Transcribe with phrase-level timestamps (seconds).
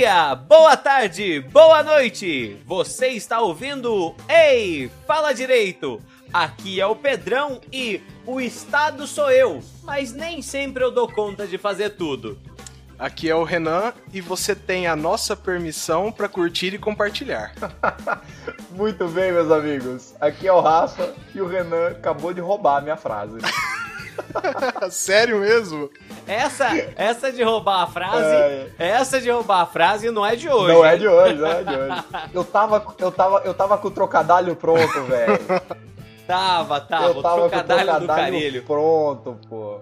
[0.00, 2.56] dia, boa tarde, boa noite.
[2.64, 6.00] Você está ouvindo Ei, fala direito.
[6.32, 11.46] Aqui é o Pedrão e o estado sou eu, mas nem sempre eu dou conta
[11.46, 12.38] de fazer tudo.
[12.98, 17.52] Aqui é o Renan e você tem a nossa permissão para curtir e compartilhar.
[18.72, 20.14] Muito bem, meus amigos.
[20.18, 23.36] Aqui é o Rafa e o Renan acabou de roubar a minha frase.
[24.90, 25.90] Sério mesmo?
[26.26, 30.48] Essa, essa de roubar a frase, é, essa de roubar a frase não é de
[30.48, 30.74] hoje.
[30.74, 32.04] Não é de hoje, não é de hoje.
[32.34, 35.38] Eu tava, eu tava, eu tava com o trocadilho pronto, velho.
[36.26, 38.62] Tava, tava, eu tava o trocadilho, com o trocadilho do carilho.
[38.62, 39.80] pronto, pô.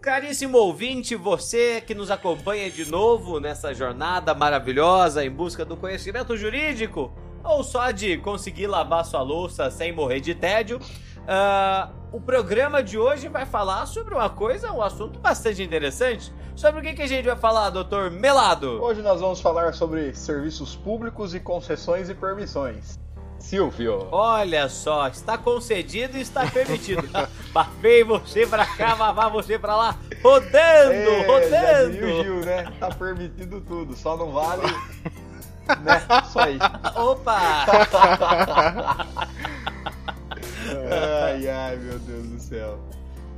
[0.00, 6.36] Caríssimo ouvinte, você que nos acompanha de novo nessa jornada maravilhosa em busca do conhecimento
[6.36, 7.12] jurídico,
[7.44, 10.80] ou só de conseguir lavar sua louça sem morrer de tédio,
[11.28, 16.32] uh, o programa de hoje vai falar sobre uma coisa, um assunto bastante interessante.
[16.56, 18.82] Sobre o que, que a gente vai falar, doutor Melado?
[18.82, 22.98] Hoje nós vamos falar sobre serviços públicos e concessões e permissões.
[23.38, 24.08] Silvio.
[24.10, 27.08] Olha só, está concedido e está permitido.
[27.54, 31.96] Bafei você pra cá, vavá você pra lá, rodando, é, rodando.
[31.96, 32.72] Já o Gil, né?
[32.80, 34.62] Tá permitido tudo, só não vale.
[35.80, 36.02] né?
[36.32, 36.64] Só isso.
[37.00, 37.38] Opa!
[40.90, 42.78] ai, ai, meu Deus do céu.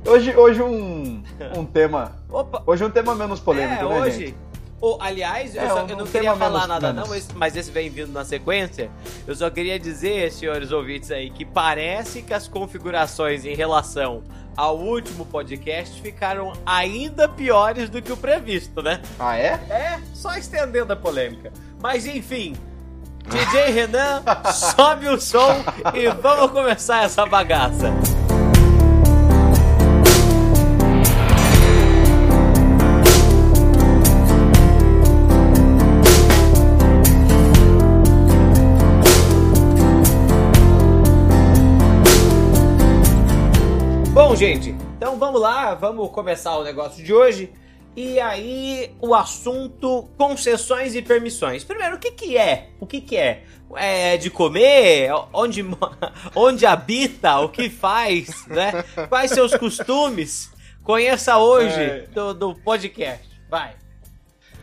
[0.05, 1.23] Hoje, hoje um,
[1.55, 2.15] um tema.
[2.29, 2.63] Opa.
[2.65, 4.37] Hoje um tema menos polêmico, é, né, hoje, gente?
[4.83, 7.07] Oh, aliás, é, eu, só, eu não queria falar nada menos.
[7.07, 8.89] não, mas esse vem vindo na sequência.
[9.27, 14.23] Eu só queria dizer, senhores ouvintes aí, que parece que as configurações em relação
[14.57, 19.01] ao último podcast ficaram ainda piores do que o previsto, né?
[19.19, 19.59] Ah, é?
[19.69, 21.53] É, só estendendo a polêmica.
[21.79, 22.55] Mas enfim,
[23.29, 27.91] DJ Renan, sobe o som e vamos começar essa bagaça.
[44.13, 47.51] Bom, gente, então vamos lá, vamos começar o negócio de hoje.
[47.95, 51.63] E aí, o assunto concessões e permissões.
[51.63, 52.69] Primeiro, o que que é?
[52.79, 53.43] O que que é?
[53.75, 55.11] É de comer?
[55.33, 55.65] Onde,
[56.35, 57.39] onde habita?
[57.39, 58.45] O que faz?
[58.47, 58.83] Né?
[59.09, 60.51] Quais seus costumes?
[60.83, 62.07] Conheça hoje é.
[62.13, 63.29] do, do podcast.
[63.49, 63.75] Vai.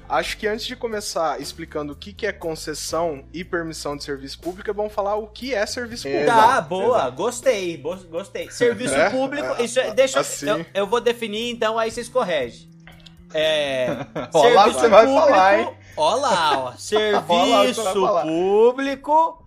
[0.09, 4.41] Acho que antes de começar explicando o que, que é concessão e permissão de serviço
[4.41, 6.27] público, é bom falar o que é serviço público.
[6.27, 7.17] Tá, boa, exato.
[7.17, 7.77] gostei,
[8.11, 8.51] gostei.
[8.51, 9.11] Serviço é?
[9.11, 10.49] público, isso, é, deixa assim.
[10.49, 12.71] eu, eu vou definir, então aí vocês corregem.
[13.35, 14.07] É.
[14.33, 15.75] Olha lá você vai falar, hein?
[15.97, 16.73] Olha lá, ó.
[16.79, 17.83] Serviço
[18.23, 19.45] público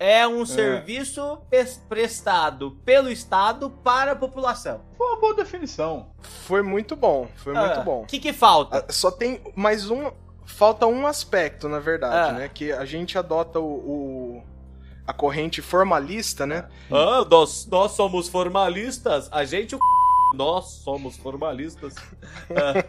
[0.00, 0.46] é um é.
[0.46, 1.38] serviço
[1.86, 4.80] prestado pelo Estado para a população.
[4.96, 6.06] Foi uma boa definição.
[6.22, 8.02] Foi muito bom, foi ah, muito bom.
[8.02, 8.86] O que, que falta?
[8.88, 10.10] Ah, só tem mais um.
[10.46, 12.32] Falta um aspecto, na verdade, ah.
[12.32, 12.50] né?
[12.52, 14.42] Que a gente adota o, o
[15.06, 16.66] a corrente formalista, né?
[16.90, 19.78] Ah, nós, nós somos formalistas, a gente o
[20.34, 21.94] nós somos formalistas.
[22.50, 22.84] é.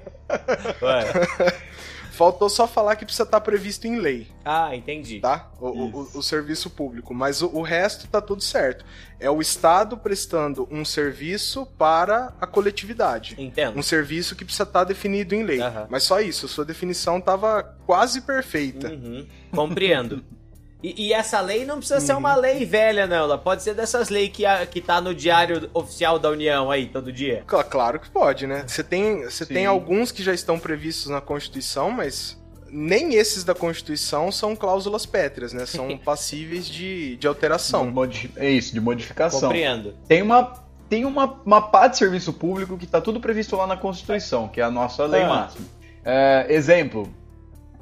[2.12, 4.28] Faltou só falar que precisa estar previsto em lei.
[4.44, 5.20] Ah, entendi.
[5.20, 5.50] Tá?
[5.60, 7.14] O, o, o serviço público.
[7.14, 8.86] Mas o, o, resto tá tudo certo.
[9.20, 13.36] É o Estado prestando um serviço para a coletividade.
[13.40, 13.80] Entendo.
[13.80, 15.62] Um serviço que precisa estar definido em lei.
[15.62, 15.88] Uhum.
[15.90, 16.48] Mas só isso.
[16.48, 18.90] Sua definição estava quase perfeita.
[18.90, 19.26] Uhum.
[19.52, 20.24] Compreendo.
[20.84, 22.42] E, e, essa lei não precisa ser uma uhum.
[22.42, 23.18] lei velha, não.
[23.18, 27.12] Ela pode ser dessas leis que, que tá no diário oficial da União aí, todo
[27.12, 27.44] dia.
[27.46, 28.64] Claro que pode, né?
[28.68, 33.54] Você tem, você tem alguns que já estão previstos na Constituição, mas nem esses da
[33.54, 35.66] Constituição são cláusulas pétreas, né?
[35.66, 37.94] São passíveis de, de alteração.
[38.36, 39.42] É isso, de modificação.
[39.42, 39.94] Compreendo.
[40.08, 40.54] Tem uma,
[40.90, 44.60] tem uma, uma parte de serviço público que está tudo previsto lá na Constituição, que
[44.60, 45.28] é a nossa lei ah.
[45.28, 45.66] máxima.
[46.04, 47.08] É, exemplo,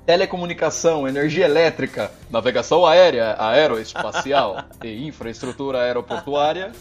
[0.09, 6.71] telecomunicação, energia elétrica, navegação aérea, aeroespacial e infraestrutura aeroportuária.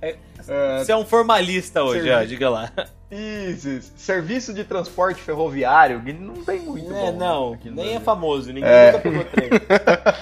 [0.00, 2.70] É, você é um formalista hoje, ó, diga lá.
[3.10, 6.94] Isso, isso, Serviço de transporte ferroviário, que não tem muito.
[6.94, 8.92] É, bom, não, né, nem é famoso, ninguém é.
[8.92, 9.50] nunca pegou trem.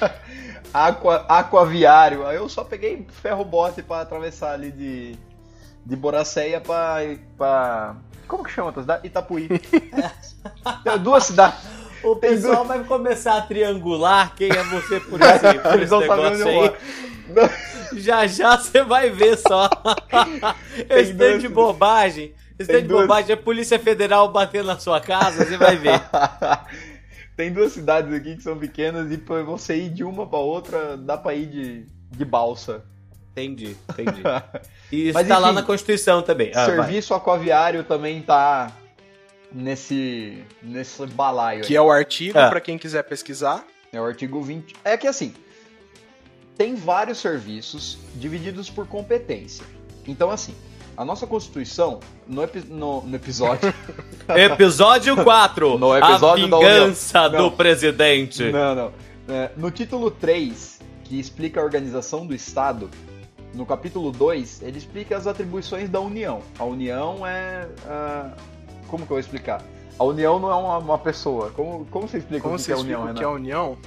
[0.72, 5.16] Aqua, aquaviário, eu só peguei ferro-bote pra atravessar ali de,
[5.84, 7.00] de Boracéia pra,
[7.36, 7.96] pra.
[8.26, 9.06] Como que chama a cidade?
[9.06, 9.48] Itapuí.
[10.82, 11.79] Tem duas cidades.
[12.02, 18.00] O pessoal vai começar a triangular quem é você por esse, por esse negócio aí.
[18.00, 19.68] Já já você vai ver só.
[20.88, 22.34] Esse tanto de bobagem.
[22.58, 26.00] Esse tanto de bobagem é Polícia Federal batendo na sua casa, você vai ver.
[27.36, 30.96] Tem duas cidades aqui que são pequenas e pra você ir de uma pra outra,
[30.96, 32.84] dá pra ir de, de balsa.
[33.32, 34.22] Entendi, entendi.
[34.92, 36.52] E isso Mas, tá enfim, lá na Constituição também.
[36.54, 37.18] Ah, serviço vai.
[37.18, 38.70] aquaviário também tá
[39.52, 41.76] nesse, nesse balaio Que aí.
[41.76, 42.48] é o artigo, É.
[42.48, 43.64] pra quem quiser pesquisar.
[43.92, 44.74] É o artigo 20.
[44.84, 45.34] É que assim,
[46.56, 49.64] tem vários serviços divididos por competência.
[50.06, 50.54] Então, assim,
[50.96, 53.72] a nossa Constituição, no, epi- no- no episódio.
[54.28, 55.78] Episódio 4.
[55.78, 57.50] No episódio a vingança do Não.
[57.50, 58.44] presidente.
[58.52, 58.92] não, não.
[59.28, 62.90] É, no título 3, que explica a organização do Estado,
[63.54, 66.42] no capítulo 2, ele explica as atribuições da União.
[66.58, 67.68] A União é.
[67.86, 68.30] ah,
[68.90, 69.62] como que eu vou explicar?
[69.98, 71.50] A União não é uma, uma pessoa.
[71.50, 73.26] Como, como você explica Como o que, você que é a União, o que é
[73.26, 73.30] a?
[73.30, 73.78] União?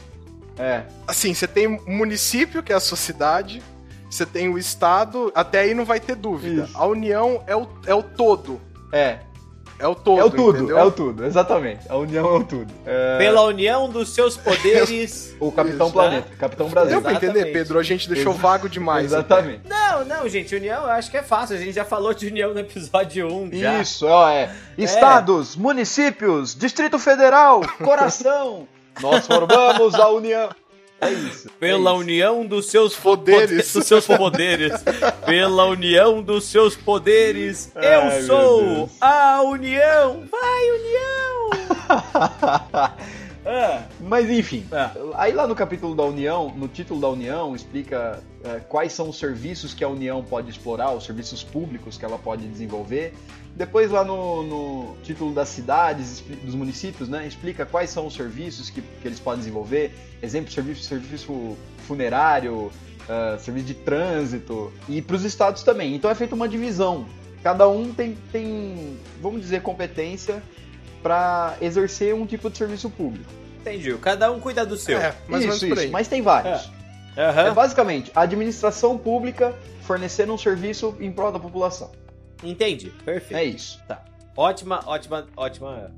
[0.58, 0.84] É.
[1.08, 3.62] Assim, você tem o município, que é a sua cidade,
[4.10, 6.64] você tem o estado, até aí não vai ter dúvida.
[6.66, 6.78] Isso.
[6.78, 8.62] A União é o, é o todo.
[8.92, 9.20] É.
[9.80, 10.78] É o todo, é o tudo, entendeu?
[10.78, 11.81] é o tudo, exatamente.
[11.90, 12.74] A União é o tudo.
[12.86, 15.34] É, Pela união dos seus poderes.
[15.44, 16.92] O Capitão Isso, Planeta, Capitão Brasil.
[16.92, 17.52] Deu pra entender.
[17.52, 17.78] Pedro?
[17.78, 19.06] A gente deixou vago demais.
[19.06, 19.62] Exatamente.
[19.68, 21.58] Não, não, gente, união eu acho que é fácil.
[21.58, 23.81] A gente já falou de união no episódio 1 já.
[23.81, 24.50] Isso, ó, é.
[24.78, 28.68] Estados, municípios, Distrito Federal, coração.
[29.02, 30.50] Nós formamos a União.
[31.10, 31.50] É isso.
[31.60, 32.02] Pela é isso.
[32.02, 33.74] união dos seus Poderes.
[33.74, 34.74] dos seus poderes.
[35.26, 37.72] Pela união dos seus poderes.
[37.76, 40.24] Eu sou a união.
[40.30, 41.50] Vai, união.
[43.46, 44.92] Ah, Mas enfim, Ah.
[45.16, 49.20] aí lá no capítulo da União, no título da União, explica é, quais são os
[49.20, 53.14] serviços que a União pode explorar, os serviços públicos que ela pode desenvolver.
[53.56, 58.70] Depois lá no, no título das cidades, dos municípios, né, explica quais são os serviços
[58.70, 59.94] que, que eles podem desenvolver.
[60.22, 61.56] Exemplo, serviço, serviço
[61.88, 62.72] funerário,
[63.08, 65.94] ah, serviço de trânsito e para os estados também.
[65.94, 67.06] Então é feita uma divisão.
[67.44, 70.42] Cada um tem, tem vamos dizer, competência
[71.02, 73.30] para exercer um tipo de serviço público.
[73.60, 73.94] entendi.
[73.98, 74.98] Cada um cuida do seu.
[74.98, 75.90] É, menos isso, isso, aí.
[75.90, 76.72] mas tem vários.
[77.18, 77.42] Aham.
[77.42, 81.92] É basicamente a administração pública fornecendo um serviço em prol da população.
[82.44, 82.92] Entendi.
[83.06, 83.40] Perfeito.
[83.40, 83.80] É isso.
[84.36, 85.92] Ótima, ótima, ótima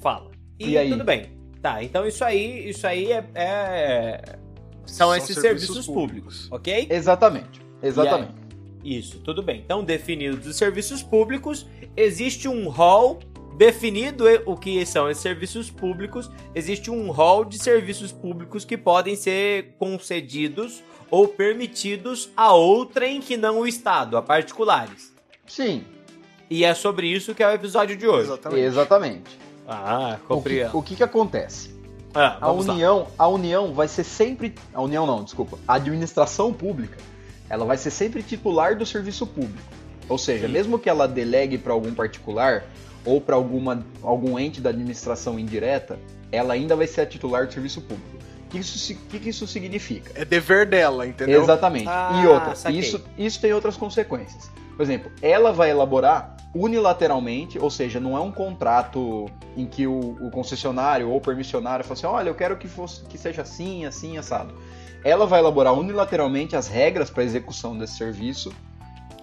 [0.00, 0.30] fala.
[0.58, 0.90] E, E aí?
[0.90, 1.30] tudo bem.
[1.60, 4.38] Tá, então isso aí, isso aí é, é-
[4.84, 6.88] são, esses serviços, públicos, ok?
[6.90, 7.60] Exatamente.
[7.80, 8.32] Exatamente.
[8.84, 9.60] Isso, tudo bem.
[9.64, 11.64] Então, definidos os serviços públicos,
[11.96, 13.20] existe um rol
[13.56, 19.14] definido o que são esses serviços públicos, existe um rol de serviços públicos que podem
[19.14, 25.11] ser concedidos ou permitidos a outrem que não o Estado, a particulares.
[25.46, 25.84] Sim,
[26.50, 28.24] E é sobre isso que é o episódio de hoje.
[28.28, 28.60] Exatamente.
[28.62, 29.38] exatamente.
[29.66, 30.78] Ah, O que, compreendo.
[30.78, 31.74] o que que acontece?
[32.14, 32.74] Ah, A vamos lá.
[32.74, 34.54] União, a União vai ser sempre.
[34.74, 35.58] A União não, desculpa.
[35.66, 36.98] A administração pública,
[37.48, 39.62] ela vai ser sempre titular do serviço público.
[40.08, 40.52] Ou seja, Sim.
[40.52, 42.64] mesmo que ela delegue para algum particular
[43.04, 45.98] ou para alguma algum ente da administração indireta,
[46.30, 48.18] ela ainda vai ser a titular do serviço público.
[48.46, 50.12] O que isso, que que isso significa?
[50.14, 51.42] É dever dela, entendeu?
[51.42, 51.88] Exatamente.
[51.88, 52.78] Ah, e outra, saquei.
[52.80, 54.50] isso, isso tem outras consequências.
[54.82, 59.26] Por exemplo, ela vai elaborar unilateralmente, ou seja, não é um contrato
[59.56, 63.04] em que o, o concessionário ou o permissionário fala assim, olha, eu quero que, fosse,
[63.04, 64.52] que seja assim, assim, assado.
[65.04, 68.52] Ela vai elaborar unilateralmente as regras para execução desse serviço.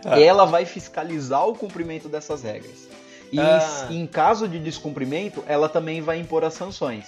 [0.05, 0.17] Ah.
[0.17, 2.87] Ela vai fiscalizar o cumprimento dessas regras.
[3.29, 3.87] E Ah.
[3.89, 7.07] em caso de descumprimento, ela também vai impor as sanções.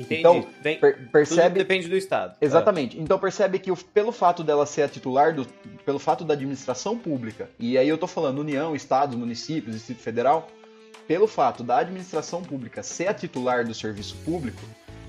[0.00, 0.20] Entendi.
[0.20, 2.34] Então, Vem- Per- tudo percebe depende do Estado.
[2.40, 2.98] Exatamente.
[3.00, 5.46] Então percebe que o- pelo fato dela ser a titular do,
[5.84, 10.48] pelo fato da administração pública, e aí eu tô falando União, Estados, municípios, Distrito Federal,
[11.08, 14.60] pelo fato da administração pública ser a titular do serviço público,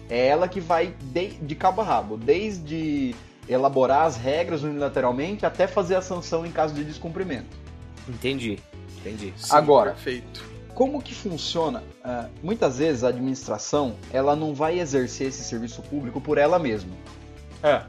[0.09, 3.15] é ela que vai de, de cabo a rabo, desde
[3.49, 7.57] elaborar as regras unilateralmente até fazer a sanção em caso de descumprimento.
[8.07, 8.59] Entendi.
[8.99, 9.33] Entendi.
[9.37, 9.91] Sim, Agora.
[9.91, 10.43] Perfeito.
[10.77, 11.81] Como que funciona?
[12.03, 16.91] Ah, muitas vezes a administração ela não vai exercer esse serviço público por ela mesma.
[17.63, 17.81] É.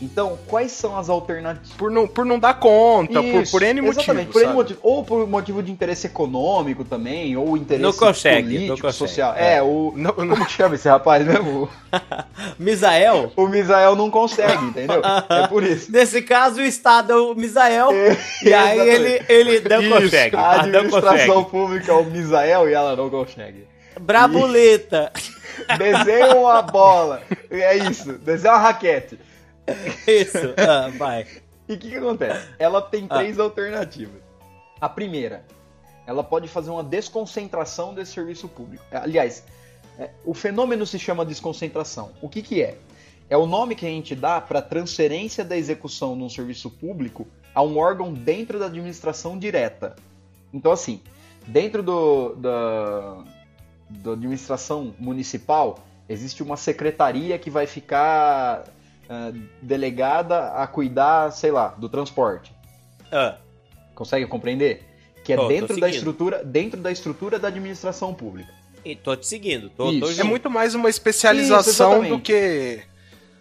[0.00, 1.70] Então, quais são as alternativas?
[1.76, 4.04] Por não, por não dar conta, por, Isso, por N motivos.
[4.04, 4.78] Exatamente, por N motivo.
[4.82, 8.92] Ou por motivo de interesse econômico também, ou interesse Não consegue, político, não consegue.
[8.94, 9.34] social.
[9.36, 9.56] É.
[9.56, 9.92] É, o.
[9.96, 11.68] Não, não- Como chama esse rapaz mesmo?
[12.58, 13.32] Misael?
[13.36, 15.02] O Misael não consegue, entendeu?
[15.28, 15.90] É por isso.
[15.92, 17.88] Nesse caso, o Estado é o Misael.
[18.44, 19.90] e aí ele, ele não Isso.
[20.02, 20.36] consegue.
[20.36, 21.50] A não administração consegue.
[21.50, 23.66] pública é o Misael e ela não consegue.
[24.00, 25.12] Brabuleta.
[25.76, 27.20] Desenha uma bola.
[27.50, 28.12] É isso.
[28.12, 29.18] Desenha uma raquete.
[30.06, 30.54] Isso.
[30.56, 31.26] Ah, vai.
[31.68, 32.48] E o que, que acontece?
[32.58, 33.18] Ela tem Ah.
[33.18, 34.22] três alternativas.
[34.80, 35.44] A primeira,
[36.06, 38.84] ela pode fazer uma desconcentração desse serviço público.
[38.92, 39.44] Aliás,
[39.98, 42.12] é, o fenômeno se chama desconcentração.
[42.22, 42.78] O que, que é?
[43.28, 47.26] É o nome que a gente dá para transferência da execução de um serviço público
[47.54, 49.96] a um órgão dentro da administração direta.
[50.54, 51.02] Então, assim,
[51.46, 53.24] dentro do, da,
[53.90, 58.64] da administração municipal, existe uma secretaria que vai ficar
[59.08, 62.52] ah, delegada a cuidar, sei lá, do transporte.
[63.10, 63.36] Ah,
[63.94, 64.88] Consegue compreender?
[65.28, 68.50] que é Tô, tô dentro da estrutura, dentro da estrutura da administração pública.
[68.82, 70.22] E tô te seguindo, tô, tô Isso.
[70.22, 72.16] É muito mais uma especialização exatamente.
[72.16, 72.80] do que.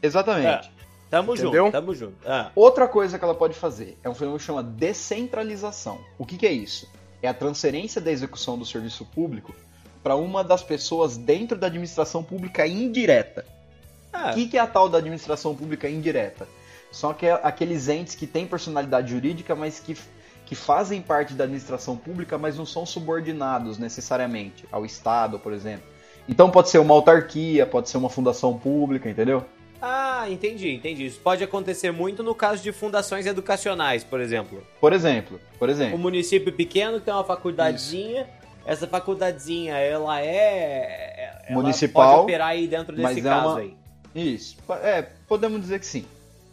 [0.04, 0.70] Exatamente.
[1.10, 1.64] Tamo Entendeu?
[1.64, 2.16] junto, tamo junto.
[2.26, 6.00] Ah, Outra coisa que ela pode fazer é um fenômeno que chama descentralização.
[6.18, 6.86] O que, que é isso?
[7.22, 9.56] É a transferência da execução do serviço público
[10.04, 13.46] para uma das pessoas dentro da administração pública indireta.
[14.32, 16.48] O que, que é a tal da administração pública indireta?
[16.92, 19.96] São aque- aqueles entes que têm personalidade jurídica, mas que,
[20.46, 25.86] que fazem parte da administração pública, mas não são subordinados necessariamente ao Estado, por exemplo.
[26.30, 29.44] Então pode ser uma autarquia, pode ser uma fundação pública, entendeu?
[29.80, 31.06] ah, entendi, entendi.
[31.06, 34.66] Isso pode acontecer muito no caso de fundações educacionais, por exemplo.
[34.82, 35.98] Por exemplo, por Um exemplo.
[36.00, 38.28] município pequeno que tem uma faculdadezinha.
[38.66, 41.44] Essa faculdadezinha, ela é.
[41.48, 43.77] Ela Municipal, Pode operar aí dentro desse mas é caso uma- aí.
[44.22, 44.58] Isso.
[44.82, 46.06] É, podemos dizer que sim.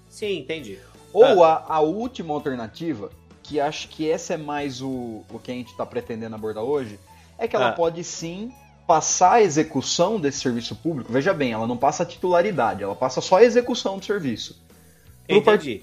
[0.08, 0.78] Sim, entendi.
[1.12, 3.10] Ou a, a última alternativa,
[3.42, 6.98] que acho que essa é mais o, o que a gente está pretendendo abordar hoje,
[7.38, 7.72] é que ela Ah.
[7.72, 8.52] pode sim
[8.86, 11.12] passar a execução desse serviço público.
[11.12, 14.62] Veja bem, ela não passa a titularidade, ela passa só a execução do serviço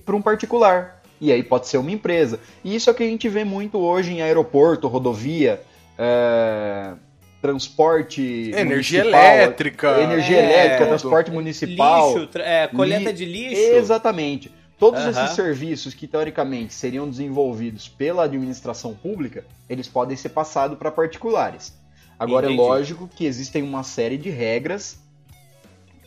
[0.06, 1.02] para um particular.
[1.20, 2.40] E aí pode ser uma empresa.
[2.64, 5.62] E isso é o que a gente vê muito hoje em aeroporto, rodovia,
[5.98, 6.94] é,
[7.42, 8.52] transporte.
[8.56, 10.02] Energia elétrica.
[10.02, 10.88] Energia É, elétrica, tudo.
[10.90, 12.14] transporte municipal.
[12.14, 13.62] Lixo, tra- é, coleta li- de lixo.
[13.62, 14.52] Exatamente.
[14.78, 15.10] Todos Aham.
[15.12, 21.74] esses serviços que teoricamente seriam desenvolvidos pela administração pública, eles podem ser passados para particulares.
[22.18, 22.62] Agora Entendi.
[22.62, 25.00] é lógico que existem uma série de regras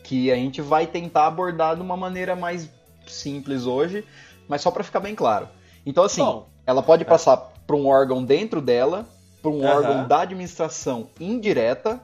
[0.03, 2.69] que a gente vai tentar abordar de uma maneira mais
[3.07, 4.03] simples hoje,
[4.47, 5.47] mas só para ficar bem claro.
[5.85, 9.07] Então assim, Bom, ela pode passar para um órgão dentro dela,
[9.45, 9.75] para um Aham.
[9.75, 12.01] órgão da administração indireta,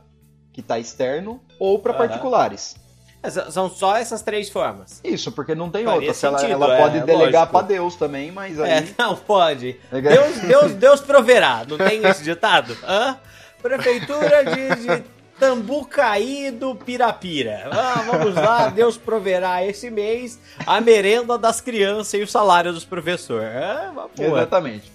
[0.53, 1.97] que está externo, ou para Aham.
[2.07, 2.75] particulares.
[3.23, 4.99] essa- são só essas três formas.
[5.03, 6.13] Isso, porque não tem Faria outra.
[6.15, 8.71] Se ela, sentido, ela é, pode é delegar pra Deus também, mas aí.
[8.71, 9.79] É, não, pode.
[9.91, 10.01] É.
[10.01, 12.75] Deus, Deus, Deus proverá, não tem esse ditado?
[12.83, 13.17] Hã?
[13.61, 15.03] Prefeitura de, de
[15.39, 17.69] Tambucaí do Pirapira.
[17.71, 22.85] Ah, vamos lá, Deus proverá esse mês a merenda das crianças e o salário dos
[22.85, 23.47] professores.
[23.47, 24.39] É boa.
[24.39, 24.90] Exatamente.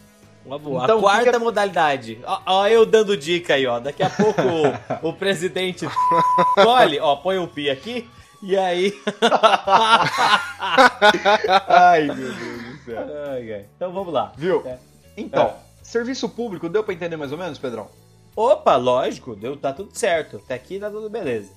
[0.47, 0.85] Uma boa.
[0.85, 2.19] Então, a quarta é- modalidade.
[2.25, 3.81] Ó, ó, eu dando dica aí, ó.
[3.81, 4.41] Daqui a pouco
[5.03, 5.87] o, o presidente
[6.55, 8.09] colhe, ó, põe um pi aqui.
[8.43, 8.93] E aí.
[11.67, 13.07] Ai, meu Deus do céu.
[13.33, 13.65] Ai, ai.
[13.77, 14.33] Então vamos lá.
[14.37, 14.63] Viu?
[14.67, 14.79] É.
[15.17, 15.55] Então, É.
[15.83, 17.89] serviço público, deu pra entender mais ou menos, Pedrão?
[18.35, 20.37] Opa, lógico, deu, tá tudo certo.
[20.45, 21.51] Até aqui tá tudo beleza.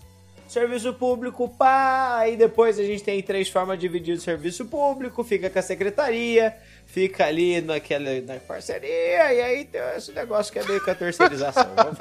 [0.48, 5.24] Serviço público, pá, aí depois a gente tem três formas de dividir o serviço público,
[5.24, 6.56] fica com a secretaria,
[6.92, 10.96] fica ali naquela na parceria, e aí tem esse negócio que é meio que a
[10.96, 11.68] terceirização.
[11.76, 11.98] Vamos.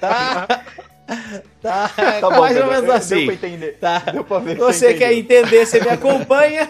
[0.00, 0.46] Tá?
[1.62, 3.24] Tá, é Tá bom, mais ou menos deu assim.
[3.26, 3.78] pra entender.
[3.78, 3.98] Tá.
[4.12, 6.68] Deu pra ver Você quer entender, você me acompanha.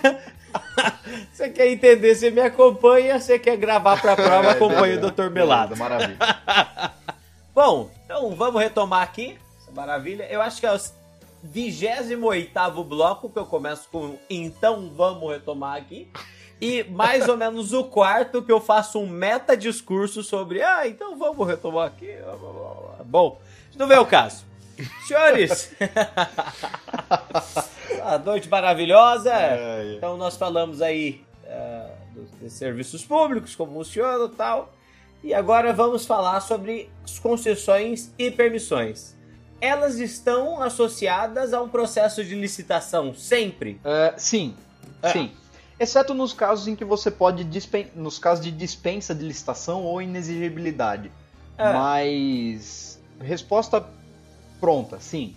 [1.32, 3.18] Você quer entender, você me acompanha.
[3.18, 5.30] Você quer gravar pra prova, acompanha o Dr.
[5.30, 5.76] Melado.
[5.76, 6.18] Maravilha.
[7.54, 9.36] Bom, então vamos retomar aqui.
[9.74, 10.26] Maravilha.
[10.30, 10.70] Eu acho que é
[11.42, 16.10] 28 bloco que eu começo com então vamos retomar aqui.
[16.60, 21.16] E mais ou menos o quarto que eu faço um meta discurso sobre ah, então
[21.16, 22.10] vamos retomar aqui.
[23.04, 23.40] Bom,
[23.76, 24.44] não vem o caso.
[25.06, 25.72] Senhores,
[28.04, 29.32] a noite maravilhosa.
[29.32, 34.72] Ai, Então nós falamos aí eh, dos, dos serviços públicos, como funciona e tal.
[35.22, 39.17] E agora vamos falar sobre as concessões e permissões.
[39.60, 43.80] Elas estão associadas a um processo de licitação sempre?
[43.84, 44.54] É, sim,
[45.02, 45.10] É.
[45.10, 45.32] sim.
[45.80, 47.46] Exceto nos casos em que você pode
[47.94, 51.10] nos casos de dispensa de licitação ou inexigibilidade.
[51.56, 51.72] É.
[51.72, 53.84] Mas resposta
[54.60, 55.34] pronta, sim.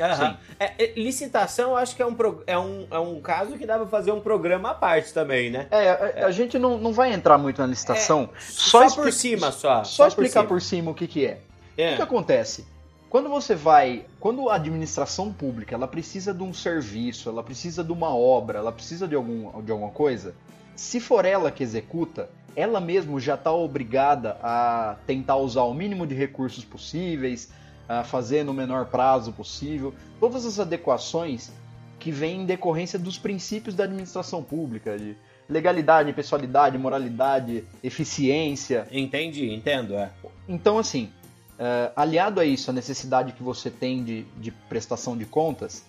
[0.00, 0.36] Aham.
[0.58, 2.16] É, é, licitação, eu acho que é um,
[2.48, 5.68] é, um, é um caso que dá pra fazer um programa à parte também, né?
[5.70, 8.28] É, a, a gente não, não vai entrar muito na licitação.
[8.40, 9.84] Só, expli- por cima, só.
[9.84, 10.48] Só, explicar cima.
[10.48, 11.38] por cima o que, que é.
[11.76, 11.90] O É.
[11.90, 12.66] que, que acontece?
[13.14, 14.06] Quando você vai.
[14.18, 18.72] Quando a administração pública ela precisa de um serviço, ela precisa de uma obra, ela
[18.72, 20.34] precisa de, algum, de alguma coisa,
[20.74, 26.08] se for ela que executa, ela mesmo já está obrigada a tentar usar o mínimo
[26.08, 27.52] de recursos possíveis,
[27.88, 29.94] a fazer no menor prazo possível.
[30.18, 31.52] Todas as adequações
[32.00, 35.16] que vêm em decorrência dos princípios da administração pública, de
[35.48, 38.88] legalidade, pessoalidade, moralidade, eficiência.
[38.90, 40.10] Entendi, entendo, é.
[40.48, 41.12] Então, assim,
[41.58, 45.84] eh, aliado a isso, a necessidade que você tem de, de prestação de contas,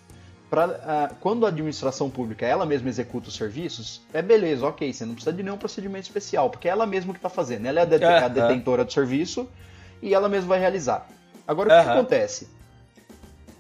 [0.50, 5.06] pra, ah, quando a administração pública ela mesma executa os serviços, é beleza, ok, você
[5.06, 7.84] não precisa de nenhum procedimento especial, porque é ela mesma que está fazendo, ela é
[7.84, 8.26] a, det- Aham.
[8.26, 9.48] a detentora do serviço
[10.02, 11.08] e ela mesma vai realizar.
[11.48, 12.48] Agora, o que, que acontece?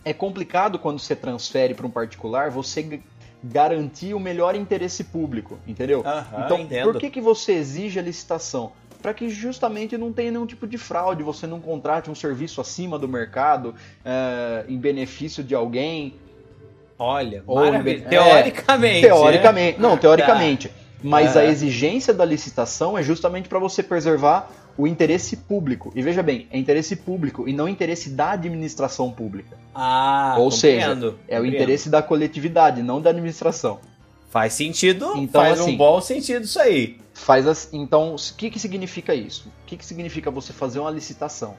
[0.03, 3.01] É complicado quando você transfere para um particular você
[3.43, 6.03] garantir o melhor interesse público, entendeu?
[6.45, 6.91] Então, entendo.
[6.91, 8.71] por que, que você exige a licitação?
[9.05, 12.97] Para que justamente não tenha nenhum tipo de fraude, você não contrate um serviço acima
[12.97, 16.15] do mercado, é, em benefício de alguém.
[16.97, 19.01] Olha, Ou é, teoricamente.
[19.01, 19.87] Teoricamente, né?
[19.87, 20.71] não, teoricamente.
[21.03, 21.41] Mas Ah.
[21.41, 25.91] a exigência da licitação é justamente para você preservar o interesse público.
[25.95, 29.55] E veja bem, é interesse público e não interesse da administração pública.
[29.75, 31.55] Ah, Ou seja, compreendo, É o compreendo.
[31.63, 33.77] interesse da coletividade, não da administração.
[34.31, 36.97] Faz sentido, Então, faz um assim- bom sentido isso aí.
[37.15, 39.47] Faz as, então, o que, que significa isso?
[39.63, 41.55] O que, que significa você fazer uma licitação?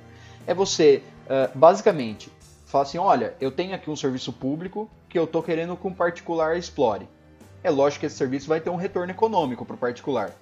[0.47, 2.31] É você, eh, basicamente,
[2.67, 5.95] falar assim: olha, eu tenho aqui um serviço público que eu estou querendo que um
[5.95, 7.09] particular explore.
[7.65, 10.37] É lógico que esse serviço vai ter um retorno econômico para o particular.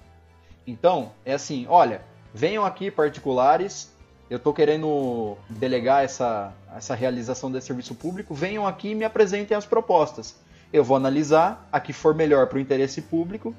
[0.67, 2.01] Então, é assim: olha,
[2.33, 3.95] venham aqui particulares,
[4.29, 9.55] eu estou querendo delegar essa, essa realização desse serviço público, venham aqui e me apresentem
[9.55, 10.35] as propostas.
[10.73, 13.55] Eu vou analisar, a que for melhor para o interesse público,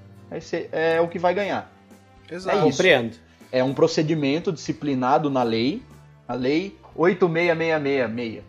[0.72, 1.70] é o que vai ganhar.
[2.30, 2.56] Exato.
[2.56, 2.70] É isso.
[2.70, 3.16] Compreendo.
[3.52, 5.82] É um procedimento disciplinado na lei,
[6.26, 8.42] a lei 86666.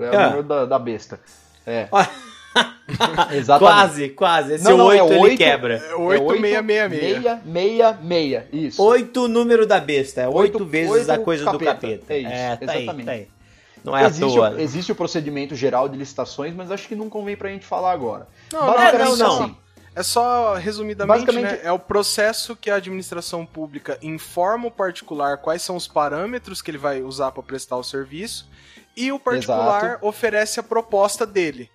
[0.00, 0.24] É o Ah.
[0.28, 1.20] número da, da besta.
[1.66, 1.86] É.
[1.92, 2.02] Ó.
[3.32, 3.58] Exatamente.
[3.74, 4.54] Quase, quase.
[4.54, 5.74] Esse Não, não, 8 é ele oito- quebra.
[5.76, 7.24] É 8666.
[7.46, 8.44] 8666.
[8.52, 8.82] Isso.
[8.82, 10.20] 8 número da besta.
[10.22, 11.74] É 8 Oito- vezes a oito coisa do capeta.
[11.74, 12.12] capeta.
[12.14, 12.30] É isso,
[12.66, 13.06] tá aí, exatamente.
[13.06, 13.28] tá aí.
[13.84, 14.50] Não é existe, à toa.
[14.50, 17.90] o, existe o procedimento geral de licitações, mas acho que não convém pra gente falar
[17.92, 18.28] agora.
[18.52, 19.42] Não, não, não, não.
[19.44, 19.56] assim,
[19.94, 25.36] É só, resumidamente, Basicamente- né, é o processo que a administração pública informa o particular
[25.38, 28.48] quais são os parâmetros que ele vai usar para prestar o serviço
[28.96, 30.06] e o particular Exato.
[30.06, 31.70] oferece a proposta dele.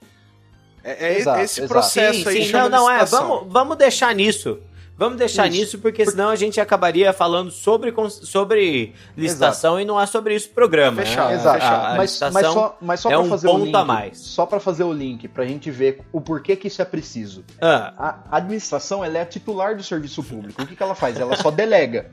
[0.84, 1.74] É, é Exato, esse exato.
[1.74, 2.50] processo sim, aí sim.
[2.50, 3.06] chama Não, não, é.
[3.06, 4.60] Vamos, vamos deixar nisso.
[4.98, 5.58] Vamos deixar Isso.
[5.58, 10.50] nisso, porque senão a gente acabaria falando sobre, sobre licitação e não é sobre isso
[10.50, 11.04] programa.
[11.04, 11.36] Fechado, né?
[11.36, 11.63] Exato.
[11.63, 13.86] A, a mas, mas só, mas só é pra um fazer o ponto link, a
[13.86, 14.18] mais.
[14.18, 17.46] Só para fazer o link, pra gente ver o porquê que isso é preciso.
[17.62, 17.94] Ah,
[18.32, 20.64] A administração ela é a titular do serviço público.
[20.64, 21.20] O que, que ela faz?
[21.20, 22.10] Ela só delega.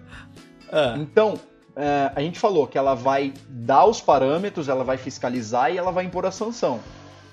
[0.70, 1.40] ah, Então,
[1.74, 5.90] é, a gente falou que ela vai dar os parâmetros, ela vai fiscalizar e ela
[5.90, 6.80] vai impor a sanção.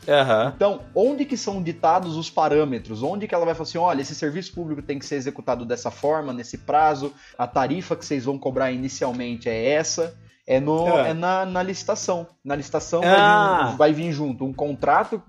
[0.08, 0.54] Aham.
[0.56, 3.04] Então, onde que são ditados os parâmetros?
[3.04, 5.92] Onde que ela vai falar assim, olha, esse serviço público tem que ser executado dessa
[5.92, 10.14] forma, nesse prazo, a tarifa que vocês vão cobrar inicialmente é essa,
[10.48, 11.10] é, no, É.
[11.10, 12.26] é na, na licitação.
[12.44, 13.58] Na licitação Ah.
[13.58, 15.22] vai, vir, vai vir junto um contrato,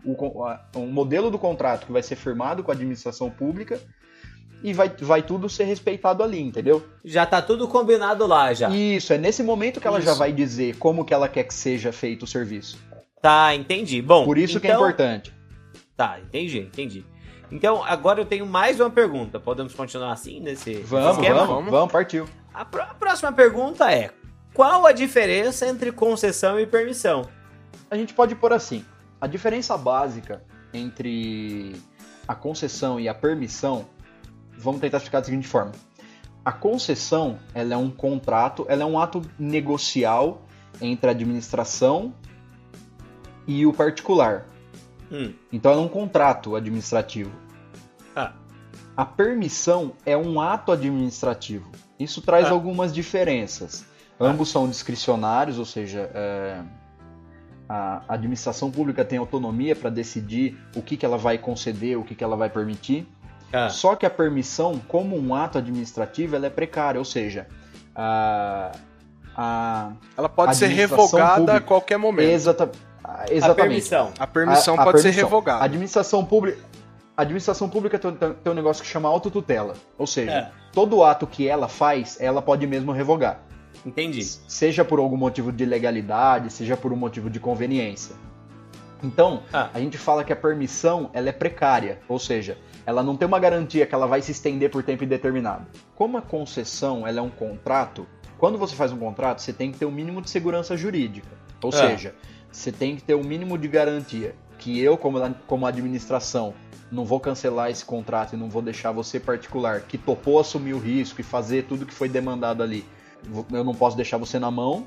[0.47, 3.79] a- um modelo do contrato que vai ser firmado com a administração pública
[4.65, 6.87] e vai, vai tudo ser respeitado ali, entendeu?
[7.05, 8.71] Já tá tudo combinado lá já.
[8.71, 10.19] Isso, é nesse momento que ela já Isso.
[10.19, 12.79] vai dizer como que ela quer que seja feito o serviço.
[13.23, 14.03] Tá, entendi.
[14.03, 15.33] Bom, Por isso que é então- importante.
[15.97, 17.07] Tá, entendi, entendi.
[17.53, 19.39] Então, agora eu tenho mais uma pergunta.
[19.39, 21.45] Podemos continuar assim nesse Vamos, esquema?
[21.47, 22.27] vamos, vamos, partiu.
[22.53, 24.11] A, a próxima pergunta é:
[24.53, 27.29] qual a diferença entre concessão e permissão?
[27.91, 28.85] A gente pode pôr assim:
[29.21, 30.43] a diferença básica
[30.75, 31.77] entre
[32.27, 33.85] a concessão e a permissão,
[34.59, 35.73] vamos tentar explicar da seguinte forma.
[36.45, 40.43] A concessão, ela é um contrato, ela é um ato negocial
[40.81, 42.13] entre a administração
[43.47, 44.47] e o particular.
[45.11, 47.31] Hum, Então é um contrato administrativo.
[48.17, 48.33] ah,
[48.97, 51.71] A permissão é um ato administrativo.
[51.99, 52.51] Isso traz Ah.
[52.51, 53.85] algumas diferenças.
[54.21, 56.61] Ambos são discricionários, ou seja, é,
[57.69, 62.15] a administração pública tem autonomia para decidir o que, que ela vai conceder, o que,
[62.15, 63.07] que ela vai permitir.
[63.53, 67.47] ah, Só que a permissão, como um ato administrativo, ela é precária, ou seja,
[67.95, 68.73] a,
[69.37, 71.57] a Ela pode ser revogada pública.
[71.57, 72.29] a qualquer momento.
[72.31, 72.71] exata,
[73.21, 73.57] a exatamente.
[73.57, 74.13] permissão.
[74.19, 75.25] A permissão A- a pode ser permissão.
[75.25, 75.65] A revogada.
[75.65, 76.59] administração pública,
[77.17, 80.51] a administração pública tem, tem- tem um negócio que chama autotutela, ou seja, É.
[80.73, 83.41] todo ato que ela faz, ela pode mesmo revogar.
[83.85, 84.23] Entendi.
[84.23, 88.15] Seja por algum motivo de legalidade, seja por um motivo de conveniência.
[89.03, 89.69] Então, Ah.
[89.75, 93.41] a gente fala que a permissão ela é precária, ou seja, ela não tem uma
[93.41, 95.67] garantia que ela vai se estender por tempo indeterminado.
[95.97, 98.07] Como a concessão ela é um contrato,
[98.39, 101.29] quando você faz um contrato, você tem que ter um mínimo de segurança jurídica.
[101.63, 101.77] Ou Ah.
[101.77, 102.15] seja,
[102.53, 106.55] você tem que ter um mínimo de garantia que eu, como, como administração,
[106.91, 110.79] não vou cancelar esse contrato e não vou deixar você particular que topou assumir o
[110.79, 112.85] risco e fazer tudo que foi demandado ali.
[113.51, 114.87] Eu não posso deixar você na mão,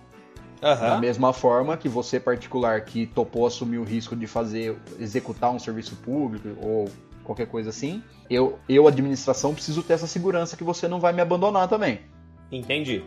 [0.61, 0.99] da Aham.
[0.99, 5.95] mesma forma que você particular que topou assumir o risco de fazer, executar um serviço
[5.97, 6.89] público ou
[7.23, 11.21] qualquer coisa assim, eu, eu administração, preciso ter essa segurança que você não vai me
[11.21, 12.01] abandonar também.
[12.51, 13.03] Entendi.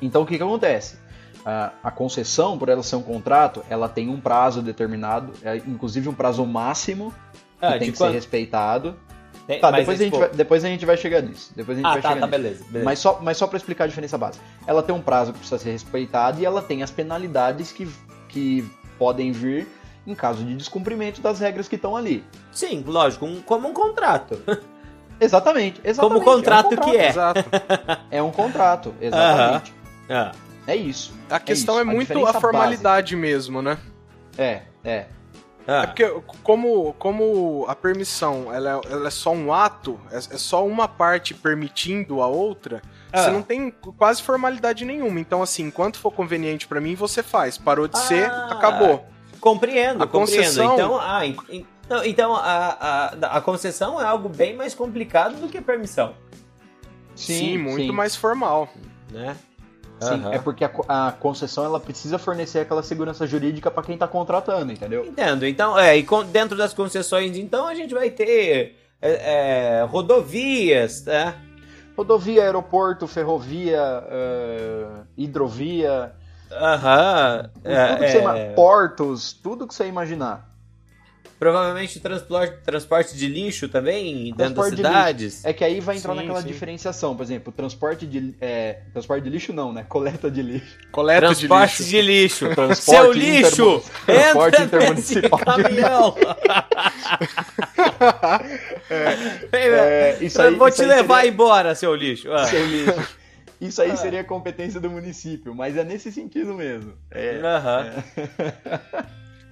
[0.00, 0.98] Então o que, que acontece?
[1.44, 6.08] A, a concessão, por ela ser um contrato, ela tem um prazo determinado, é, inclusive
[6.08, 7.12] um prazo máximo
[7.58, 8.14] que Ah, tem de que ser quanto?
[8.14, 8.96] respeitado.
[9.46, 11.50] Tem- Tá, mas depois, a gente tipo- vai, depois a gente vai chegar nisso.
[11.56, 12.38] Depois a gente Ah, vai tá, chegar tá, nisso.
[12.42, 12.64] beleza.
[12.66, 12.84] beleza.
[12.84, 14.44] Mas só, mas só para explicar a diferença básica.
[14.66, 17.88] Ela tem um prazo que precisa ser respeitado e ela tem as penalidades que,
[18.28, 18.64] que
[18.96, 19.66] podem vir
[20.06, 22.24] em caso de descumprimento das regras que estão ali.
[22.52, 24.38] Sim, lógico, um, como um contrato.
[25.20, 26.14] Exatamente, exatamente.
[26.14, 27.08] Como o contrato, é um que é.
[27.08, 27.44] Exato.
[28.10, 29.72] É um contrato, exatamente.
[30.08, 30.32] Ah,
[30.66, 31.12] É isso.
[31.30, 33.78] A questão isso, é, a muito a formalidade mesmo, né?
[34.38, 35.06] É, é.
[35.64, 35.86] É ah.
[35.86, 36.04] porque
[36.42, 40.88] como, como a permissão ela é, ela é só um ato, é, é só uma
[40.88, 43.22] parte permitindo a outra, Ah.
[43.22, 45.20] você não tem quase formalidade nenhuma.
[45.20, 47.56] Então, assim, enquanto for conveniente pra mim, você faz.
[47.58, 48.48] Parou de ser, Ah.
[48.52, 49.06] acabou.
[49.40, 50.10] Compreendo, A compreendo.
[50.46, 51.36] concessão- Então, ah, en-
[52.06, 52.40] então a,
[53.20, 56.14] a, a concessão é algo bem mais complicado do que a permissão,
[57.14, 57.92] Sim, muito sim.
[57.92, 58.68] mais formal.
[59.10, 59.36] né?
[60.02, 60.32] Sim, Aham.
[60.34, 64.72] é porque a, a concessão ela precisa fornecer aquela segurança jurídica para quem tá contratando,
[64.72, 65.04] entendeu?
[65.06, 65.46] Entendo.
[65.46, 71.00] Então, é, e con- dentro das concessões, então, a gente vai ter é, é, rodovias,
[71.02, 71.34] tá?
[71.96, 74.86] Rodovia, aeroporto, ferrovia, eh,
[75.16, 76.12] hidrovia,
[76.50, 77.50] Aham.
[77.54, 80.48] tudo que você ima- portos, tudo que você imaginar.
[81.42, 85.44] Provavelmente transporte, transporte de lixo também dentro das Transporte de cidades.
[85.44, 86.46] É que aí vai entrar Sim, naquela sim.
[86.46, 89.84] diferenciação, por exemplo, transporte de é, transporte de lixo não, né?
[89.88, 90.78] Coleta de lixo.
[90.92, 92.44] Coleta Transporte de de lixo.
[92.44, 92.54] lixo.
[92.54, 93.82] Transporte Seu lixo!
[94.06, 96.14] transporte intermunicipal caminhão!
[99.52, 102.30] É, isso aí, eu vou isso te aí levar seria- embora, seu lixo.
[102.32, 102.44] Ah.
[102.46, 103.08] seu lixo.
[103.60, 103.96] Isso aí Ah.
[103.96, 106.92] seria competência do município, mas é nesse sentido mesmo.
[107.10, 107.86] É, Aham.
[108.16, 109.04] É,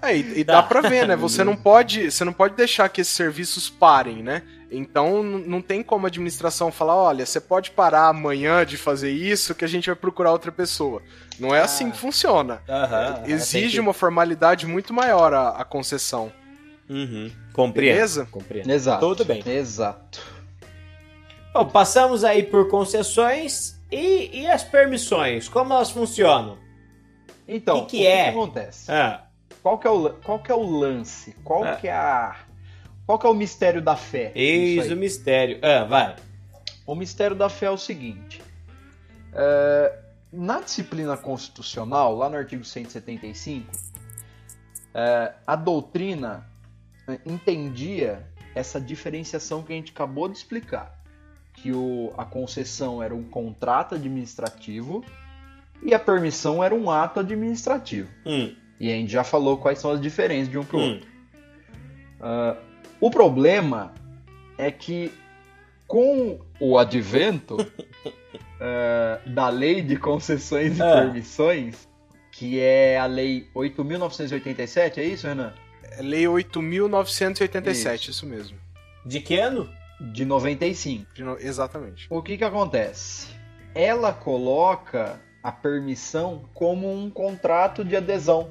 [0.04, 0.54] e, e Tá.
[0.54, 1.16] dá pra ver, né?
[1.16, 4.42] Você não pode, você não pode deixar que esses serviços parem, né?
[4.72, 9.52] Então não tem como a administração falar, olha, você pode parar amanhã de fazer isso
[9.54, 11.02] que a gente vai procurar outra pessoa.
[11.40, 12.62] Não é assim que funciona.
[12.68, 13.22] Aham.
[13.26, 16.32] Exige que- uma formalidade muito maior a, a concessão.
[16.88, 17.30] Uhum.
[17.52, 17.94] Compreendo.
[17.94, 18.28] Beleza?
[18.30, 18.70] Compreendo.
[18.70, 19.00] Exato.
[19.08, 19.42] Tudo bem.
[19.46, 20.20] Exato.
[21.52, 26.58] Bom, passamos aí por concessões e, e as permissões, como elas funcionam?
[27.46, 28.22] Então, Que que o que, é?
[28.24, 28.92] que acontece?
[28.92, 29.24] Ah,
[29.62, 31.34] Qual que é o, qual que é o lance?
[31.44, 31.76] Qual Ah.
[31.76, 32.36] que é a
[33.06, 34.30] qual que é o mistério da fé?
[34.34, 35.58] eis o mistério.
[35.62, 36.16] Ah, vai.
[36.86, 38.40] O mistério da fé é o seguinte:
[39.32, 39.98] é,
[40.32, 43.70] na disciplina constitucional, lá no artigo 175,
[44.94, 46.46] é, a doutrina
[47.08, 50.96] é, entendia essa diferenciação que a gente acabou de explicar,
[51.54, 55.04] que o, a concessão era um contrato administrativo
[55.82, 58.08] e a permissão era um ato administrativo.
[58.26, 61.06] Hum, E a gente já falou quais são as diferenças de um para o outro.
[62.22, 62.56] hum.
[63.00, 63.92] O problema
[64.58, 65.12] é que
[65.86, 67.56] com o advento
[68.60, 70.92] eh, da lei de concessões e Ah.
[71.02, 71.88] permissões,
[72.32, 75.52] que é a lei 8.987, é isso, Renan?
[75.92, 78.26] É Lei 8.987, isso.
[78.26, 78.56] mesmo.
[79.04, 79.68] De que ano?
[80.12, 81.12] De 95.
[81.14, 82.06] De no- Exatamente.
[82.08, 83.28] O que que acontece?
[83.74, 88.50] Ela coloca a permissão como um contrato de adesão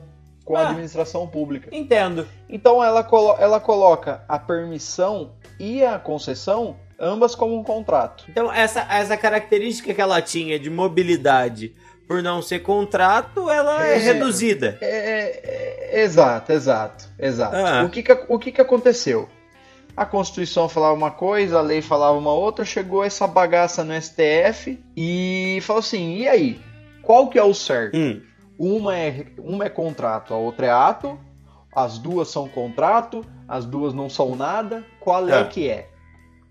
[0.50, 0.70] com a Ah.
[0.70, 1.70] administração pública.
[1.72, 2.28] Entendo.
[2.50, 8.26] Então ela, colo- ela coloca a permissão e a concessão ambas como um contrato.
[8.28, 11.76] Então, essa, essa característica que ela tinha de mobilidade
[12.08, 13.98] por não ser contrato, ela é, É.
[14.00, 14.76] reduzida.
[14.82, 17.56] É, é, é, exato, exato, exato.
[17.56, 17.84] Ah.
[17.86, 19.30] O, que, que, o que, que aconteceu?
[19.96, 24.80] A Constituição falava uma coisa, a lei falava uma outra, chegou essa bagaça no STF
[24.98, 26.60] e falou assim: e aí?
[27.04, 27.96] Qual que é o certo?
[27.96, 28.22] Hum,
[28.60, 31.18] Uma é, uma é contrato, a outra é ato,
[31.74, 34.84] as duas são contrato, as duas não são nada.
[35.00, 35.46] Qual é Ah.
[35.46, 35.88] que é?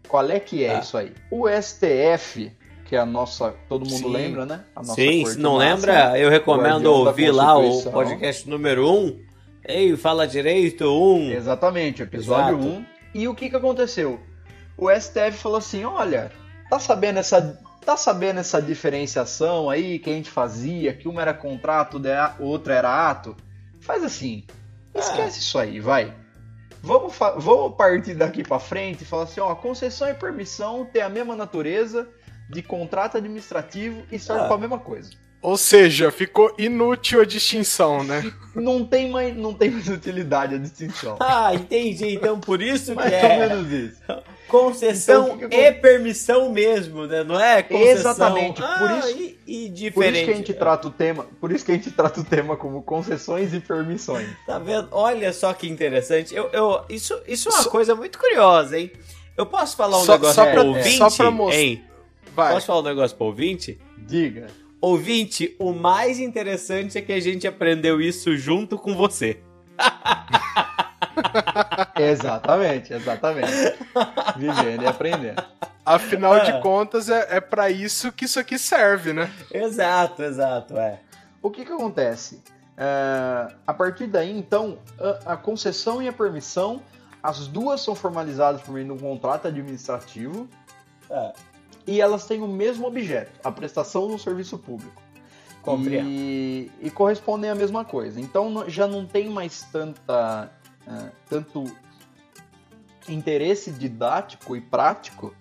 [0.08, 0.78] Qual é que é Ah.
[0.78, 1.12] isso aí?
[1.30, 2.50] O STF,
[2.86, 3.54] que é a nossa.
[3.68, 4.10] Todo mundo Sim.
[4.12, 4.64] lembra, né?
[4.74, 5.74] A nossa sim, se não máxima.
[5.76, 8.96] lembra, eu recomendo ouvir lá o podcast número 1.
[9.04, 9.20] Um.
[9.66, 11.14] Ei, fala direito, 1.
[11.14, 11.30] Um.
[11.32, 12.72] Exatamente, episódio Exato.
[12.78, 12.84] 1.
[13.14, 14.18] E o que, que aconteceu?
[14.78, 16.32] O STF falou assim: olha,
[16.70, 17.60] tá sabendo essa.
[17.88, 22.74] Tá sabendo essa diferenciação aí que a gente fazia, que uma era contrato, a outra
[22.74, 23.34] era ato?
[23.80, 24.44] Faz assim,
[24.94, 26.14] esquece isso aí, vai.
[26.82, 31.08] Vamos, vamos partir daqui pra frente e falar assim, ó, concessão e permissão tem a
[31.08, 32.06] mesma natureza
[32.50, 34.48] de contrato administrativo e serve Ah.
[34.48, 35.08] pra mesma coisa.
[35.40, 38.30] Ou seja, ficou inútil a distinção, né?
[38.54, 41.16] Não tem mais, não tem mais utilidade a distinção.
[41.22, 42.16] Ah, entendi.
[42.16, 44.02] Então, por isso que Mais ou é menos isso.
[44.48, 47.22] Concessão Então, o e permissão mesmo, né?
[47.22, 47.90] Não é concessão.
[48.12, 50.16] Exatamente, Ah, por isso- E, e Por diferente.
[50.16, 52.56] isso que a gente trata o tema, por isso que a gente trata o tema
[52.56, 54.28] como concessões e permissões.
[54.46, 54.88] Tá vendo?
[54.90, 56.34] Olha só que interessante.
[56.34, 58.90] Eu, eu, isso, isso é uma Só- coisa muito curiosa, hein?
[59.36, 60.96] Eu posso falar um Só- negócio só pro pra- ouvinte?
[60.98, 61.84] só pra mostrar- hein?
[62.34, 62.52] Vai.
[62.54, 63.78] Posso falar um negócio pro ouvinte?
[63.96, 64.48] Diga.
[64.80, 69.38] Ouvinte, o mais interessante é que a gente aprendeu isso junto com você.
[71.96, 73.52] Exatamente, exatamente.
[74.36, 75.42] Vivendo e aprendendo.
[75.84, 76.40] Afinal Ah.
[76.40, 79.30] de contas, é, é para isso que isso aqui serve, né?
[79.52, 81.00] Exato, exato, é.
[81.42, 82.42] O que que acontece?
[82.76, 86.82] É, a partir daí, então, a, a, concessão e a permissão,
[87.22, 90.48] as duas são formalizadas por meio de um contrato administrativo
[91.10, 91.32] é.
[91.86, 95.02] e elas têm o mesmo objeto, a prestação do serviço público.
[96.06, 98.20] E, e, correspondem à mesma coisa.
[98.20, 100.50] Então já não tem mais tanta,
[100.88, 101.64] uh, tanto
[103.08, 105.34] interesse didático e prático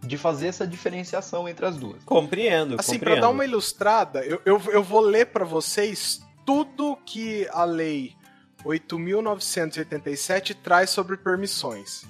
[0.00, 2.02] de fazer essa diferenciação entre as duas.
[2.04, 2.76] Compreendo.
[2.78, 7.64] Assim, para dar uma ilustrada, eu, eu, eu vou ler para vocês tudo que a
[7.64, 8.16] lei
[8.64, 12.04] 8.987 traz sobre permissões.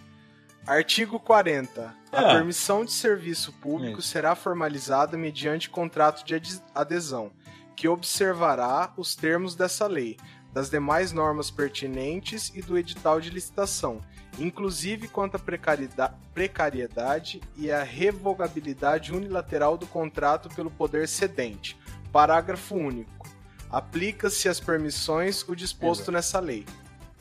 [0.67, 1.83] Artigo 40.
[2.13, 2.35] A ah.
[2.35, 4.09] permissão de serviço público Isso.
[4.09, 6.41] será formalizada mediante contrato de
[6.75, 7.33] adesão,
[7.75, 10.17] que observará os termos dessa lei,
[10.53, 14.01] das demais normas pertinentes e do edital de licitação,
[14.39, 21.79] inclusive quanto à precariedade e à revogabilidade unilateral do contrato pelo poder cedente.
[22.13, 23.29] Parágrafo único.
[23.71, 26.13] Aplica-se às permissões o disposto Exato.
[26.13, 26.67] nessa lei.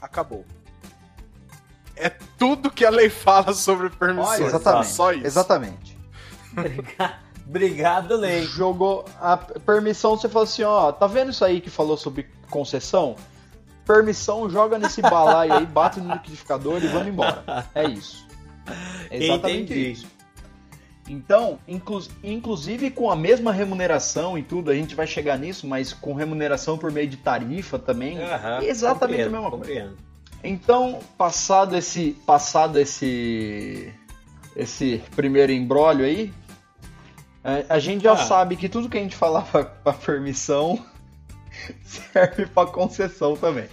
[0.02, 0.46] Acabou.
[1.96, 4.40] É tudo que a lei fala sobre permissões.
[4.40, 4.88] exatamente.
[4.88, 5.28] Só isso.
[5.28, 6.00] Exatamente.
[7.46, 8.44] Obrigado, lei.
[8.46, 13.16] Jogou a permissão, você falou assim, ó, tá vendo isso aí que falou sobre concessão?
[13.90, 17.44] permissão, joga nesse balaio aí, bate no liquidificador e vamos embora.
[17.74, 18.28] É isso.
[19.10, 19.92] É exatamente Entendi.
[19.92, 20.08] isso.
[21.10, 25.92] Então, inclu inclusive com a mesma remuneração e tudo, a gente vai chegar nisso, mas
[25.92, 29.96] com remuneração por meio de tarifa também, uhum, exatamente a mesma coisa.
[30.44, 33.92] Então, passado esse, passado esse,
[34.56, 36.32] esse primeiro embrólio aí,
[37.68, 38.18] a, gente já ah.
[38.18, 40.86] sabe que tudo que a gente falava para permissão
[41.84, 43.68] serve para concessão também.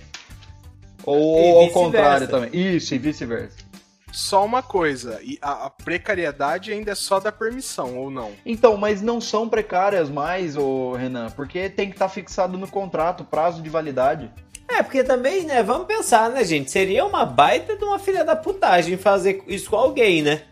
[1.04, 2.50] Ou ao contrário também.
[2.52, 3.66] Isso, e vice-versa.
[4.12, 8.32] Só uma coisa, e a, a, precariedade ainda é só da permissão, ou não?
[8.46, 12.66] Então, mas não são precárias mais, ô Renan, porque tem que estar tá fixado no
[12.66, 14.30] contrato, prazo de validade.
[14.68, 16.70] É, porque também, né, vamos pensar, né, gente?
[16.70, 20.42] Seria uma baita de uma filha da putagem fazer isso com alguém, né?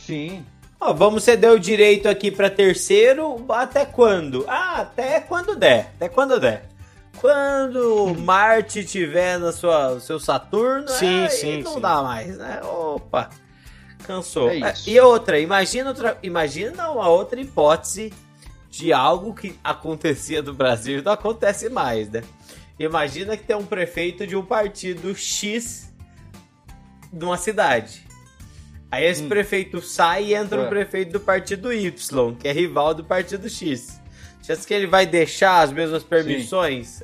[0.00, 0.44] Sim.
[0.80, 4.44] Ó, vamos ceder o direito aqui para terceiro até quando?
[4.46, 5.92] Ah, até quando der.
[5.96, 6.68] Até quando der.
[7.20, 11.80] Quando Marte tiver no sua, seu Saturno, sim, aí sim, não sim.
[11.80, 12.60] dá mais, né?
[12.62, 13.28] Opa,
[14.06, 14.50] cansou.
[14.50, 18.12] É e outra, imagina outra, imagina uma outra hipótese
[18.70, 22.22] de algo que acontecia no Brasil e não acontece mais, né?
[22.78, 25.92] Imagina que tem um prefeito de um partido X
[27.12, 28.06] de uma cidade.
[28.90, 29.28] Aí esse hum.
[29.28, 30.64] prefeito sai e entra é.
[30.64, 34.00] um prefeito do partido Y, que é rival do partido X.
[34.40, 37.02] Você acha que ele vai deixar as mesmas permissões?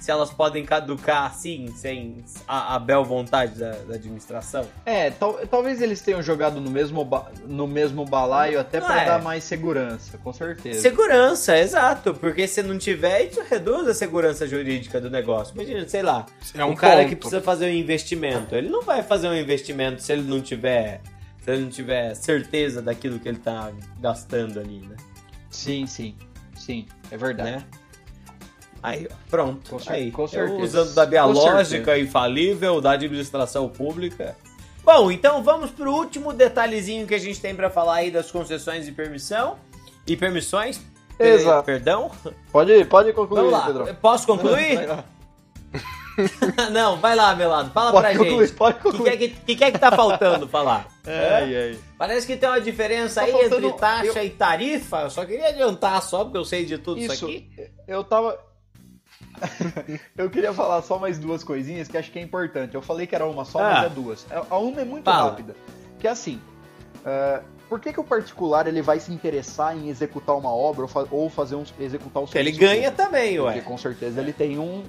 [0.00, 4.66] Se elas podem caducar assim, sem a, a bel vontade da, da administração?
[4.86, 9.04] É, tal, talvez eles tenham jogado no mesmo, ba, no mesmo balaio até para é.
[9.06, 10.80] dar mais segurança, com certeza.
[10.80, 12.14] Segurança, exato.
[12.14, 15.54] Porque se não tiver, isso reduz a segurança jurídica do negócio.
[15.54, 17.08] Imagina, sei lá, é um, um cara ponto.
[17.08, 18.54] que precisa fazer um investimento.
[18.54, 21.00] Ele não vai fazer um investimento se ele não tiver,
[21.42, 24.96] se ele não tiver certeza daquilo que ele está gastando ali, né?
[25.50, 26.14] Sim, sim.
[26.56, 27.50] Sim, é verdade.
[27.50, 27.64] Né?
[28.82, 29.70] Aí, pronto.
[29.70, 30.62] Com, aí, com certeza.
[30.62, 34.36] usando da minha lógica infalível da administração pública.
[34.84, 38.88] Bom, então vamos pro último detalhezinho que a gente tem para falar aí das concessões
[38.88, 39.56] e permissão.
[40.06, 40.80] E permissões.
[41.18, 41.66] Exato.
[41.66, 42.10] Perdão?
[42.50, 43.66] Pode, pode concluir, Vamos lá.
[43.66, 43.94] Pedro.
[43.96, 44.78] Posso concluir?
[46.72, 47.70] não, vai lá, Melado.
[47.70, 48.56] Fala pode pra concluir, gente.
[48.56, 49.00] Pode concluir.
[49.00, 50.88] O que, é que, que, é que tá faltando falar?
[51.06, 51.62] Ai, é?
[51.70, 51.78] ai.
[51.96, 53.66] Parece que tem uma diferença tá aí faltando...
[53.66, 54.24] entre taxa eu...
[54.24, 55.00] e tarifa.
[55.02, 57.50] Eu só queria adiantar só, porque eu sei de tudo isso, isso aqui.
[57.86, 58.38] Eu tava.
[60.16, 62.74] eu queria falar só mais duas coisinhas que acho que é importante.
[62.74, 63.70] Eu falei que era uma só, ah.
[63.74, 64.26] mas é duas.
[64.50, 65.30] A uma é muito Fala.
[65.30, 65.54] rápida.
[65.98, 66.40] Que é assim.
[66.98, 70.88] Uh, por que, que o particular ele vai se interessar em executar uma obra ou,
[70.88, 72.56] fa ou fazer um, executar o serviço?
[72.56, 72.96] Ele ganha público?
[72.96, 73.52] também, ué.
[73.52, 74.82] Porque com certeza ele tem um,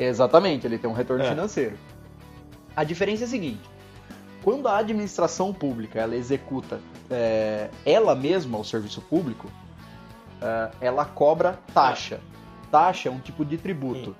[0.00, 1.28] Exatamente, ele tem um retorno é.
[1.28, 1.76] financeiro.
[2.74, 3.60] A diferença é a seguinte:
[4.42, 6.80] quando a administração pública ela executa
[7.10, 9.50] é, ela mesma o serviço público,
[10.40, 12.20] é, ela cobra taxa.
[12.70, 14.16] Taxa é um tipo de tributo.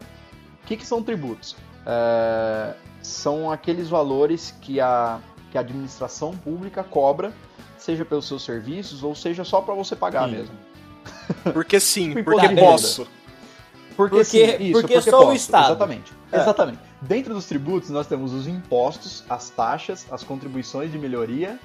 [0.63, 1.57] O que, que são tributos?
[1.87, 7.33] É, são aqueles valores que a, que a administração pública cobra,
[7.79, 10.37] seja pelos seus serviços ou seja só para você pagar sim.
[10.37, 10.55] mesmo.
[11.53, 13.07] Porque sim, porque posso.
[13.97, 15.67] Porque, porque, sim, isso, porque, porque só posso, o Estado.
[15.67, 16.13] Exatamente.
[16.33, 16.41] É.
[16.41, 16.79] Exatamente.
[17.01, 21.59] Dentro dos tributos, nós temos os impostos, as taxas, as contribuições de melhoria.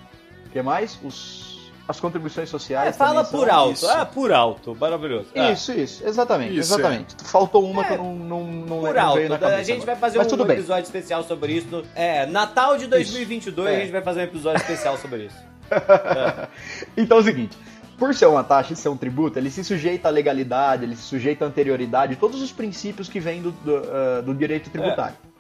[0.46, 0.98] O que mais?
[1.04, 1.45] Os,
[1.88, 2.90] as contribuições sociais.
[2.90, 3.74] É, fala por alto.
[3.74, 3.90] Isso.
[3.90, 4.76] Ah, por alto.
[4.76, 5.28] Maravilhoso.
[5.36, 5.52] Ah.
[5.52, 6.06] Isso, isso.
[6.06, 6.58] Exatamente.
[6.58, 7.16] Isso, exatamente.
[7.22, 7.26] É.
[7.26, 7.88] Faltou uma é.
[7.88, 9.18] que eu não, não, não, por alto.
[9.18, 9.60] veio na cabeça.
[9.60, 11.84] A gente vai fazer Mas um episódio especial sobre isso.
[11.94, 15.38] É, Natal de 2022 a gente vai fazer um episódio especial sobre isso.
[16.98, 17.58] então é o seguinte.
[17.98, 21.04] por ser uma taxa e ser um tributo, ele se sujeita à legalidade, ele se
[21.04, 25.16] sujeita à anterioridade, todos os princípios que vêm do, do, uh, do direito tributário.
[25.16, 25.36] É.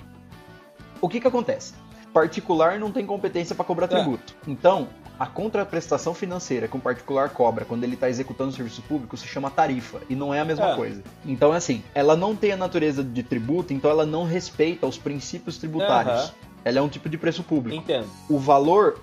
[1.01, 1.73] O que que acontece?
[2.13, 3.89] Particular não tem competência para cobrar é.
[3.89, 4.35] tributo.
[4.47, 4.87] Então,
[5.19, 9.27] a contraprestação financeira que um particular cobra quando ele está executando o serviço público se
[9.27, 10.75] chama tarifa e não é a mesma é.
[10.75, 11.03] coisa.
[11.25, 14.97] Então é assim, ela não tem a natureza de tributo, então ela não respeita os
[14.97, 16.25] princípios tributários.
[16.25, 16.35] Uhum.
[16.65, 17.77] Ela é um tipo de preço público.
[17.77, 18.07] Entendo.
[18.29, 18.99] O valor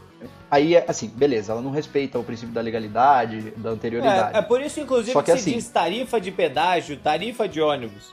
[0.51, 4.37] Aí, assim, beleza, ela não respeita o princípio da legalidade, da anterioridade.
[4.37, 7.49] É, é por isso, inclusive, Só que, que se assim, diz tarifa de pedágio, tarifa
[7.49, 8.13] de ônibus.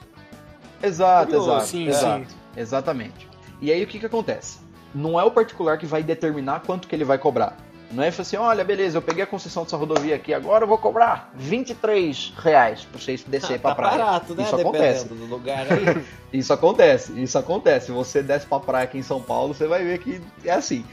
[0.82, 1.50] Exato, Curioso.
[1.50, 1.66] exato.
[1.66, 2.30] Sim, exato.
[2.30, 2.36] Sim.
[2.56, 3.28] Exatamente.
[3.62, 4.60] E aí, o que que acontece?
[4.96, 7.58] Não é o particular que vai determinar quanto que ele vai cobrar.
[7.92, 10.78] Não é assim, olha, beleza, eu peguei a concessão dessa rodovia aqui, agora eu vou
[10.78, 13.98] cobrar 23 reais pra vocês descer ah, pra tá praia.
[13.98, 14.44] barato, né?
[14.44, 15.08] Isso acontece.
[15.08, 16.06] do lugar aí.
[16.32, 17.88] isso acontece, isso acontece.
[17.88, 20.86] Se você desce pra praia aqui em São Paulo, você vai ver que é assim.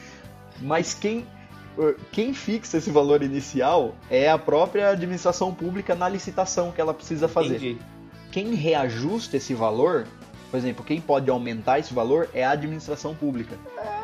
[0.60, 1.26] Mas quem
[2.10, 7.28] quem fixa esse valor inicial é a própria administração pública na licitação que ela precisa
[7.28, 7.56] fazer.
[7.56, 7.78] Entendi.
[8.32, 10.06] Quem reajusta esse valor,
[10.50, 13.56] por exemplo, quem pode aumentar esse valor é a administração pública.
[13.76, 13.95] É,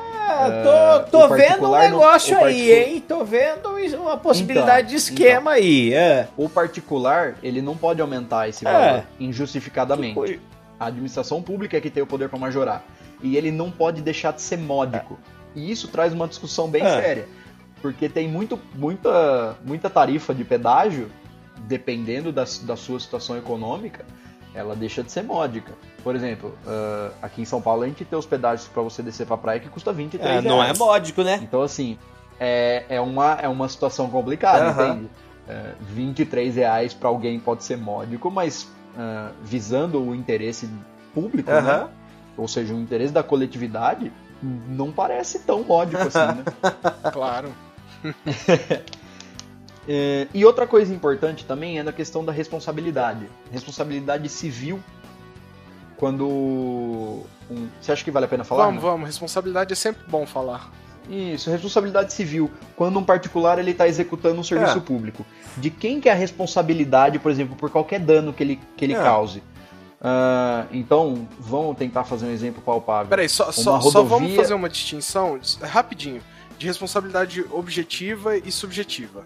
[0.62, 3.04] tô, tô vendo um negócio no, aí, hein?
[3.06, 3.68] Tô vendo
[4.00, 5.94] uma possibilidade então, de esquema então, aí.
[5.94, 6.28] É.
[6.36, 8.70] O particular, ele não pode aumentar esse é.
[8.72, 9.04] valor é.
[9.20, 10.40] injustificadamente.
[10.78, 12.84] A administração pública é que tem o poder para majorar.
[13.22, 15.18] E ele não pode deixar de ser módico.
[15.56, 15.58] É.
[15.58, 17.00] E isso traz uma discussão bem é.
[17.00, 17.28] séria
[17.82, 21.10] porque tem muito, muita, muita tarifa de pedágio,
[21.66, 24.06] dependendo da, da sua situação econômica,
[24.54, 25.72] ela deixa de ser módica.
[26.02, 29.26] Por exemplo, uh, aqui em São Paulo a gente tem os pedágios para você descer
[29.26, 30.44] pra praia que custa 23 é, reais.
[30.44, 31.40] Não é módico, né?
[31.42, 31.98] Então, assim,
[32.38, 34.92] é, é, uma, é uma situação complicada, uhum.
[34.92, 35.10] entende?
[35.48, 40.68] Uh, 23 reais para alguém pode ser módico, mas uh, visando o interesse
[41.14, 41.62] público, uhum.
[41.62, 41.88] né?
[42.36, 44.12] ou seja, o interesse da coletividade,
[44.42, 46.44] não parece tão módico assim, né?
[47.12, 47.52] claro.
[49.88, 53.26] é, e outra coisa importante também é na questão da responsabilidade.
[53.50, 54.80] Responsabilidade civil.
[55.96, 56.26] Quando.
[56.26, 58.66] Um, você acha que vale a pena falar?
[58.66, 59.06] Vamos, vamos.
[59.06, 60.70] Responsabilidade é sempre bom falar.
[61.10, 62.50] Isso, responsabilidade civil.
[62.76, 64.80] Quando um particular ele está executando um serviço é.
[64.80, 65.26] público.
[65.56, 68.94] De quem que é a responsabilidade, por exemplo, por qualquer dano que ele, que ele
[68.94, 69.02] é.
[69.02, 69.40] cause?
[70.00, 73.08] Uh, então, vamos tentar fazer um exemplo palpável.
[73.08, 73.90] Peraí, só, só, rodovia...
[73.92, 76.20] só vamos fazer uma distinção rapidinho
[76.58, 79.24] de responsabilidade objetiva e subjetiva.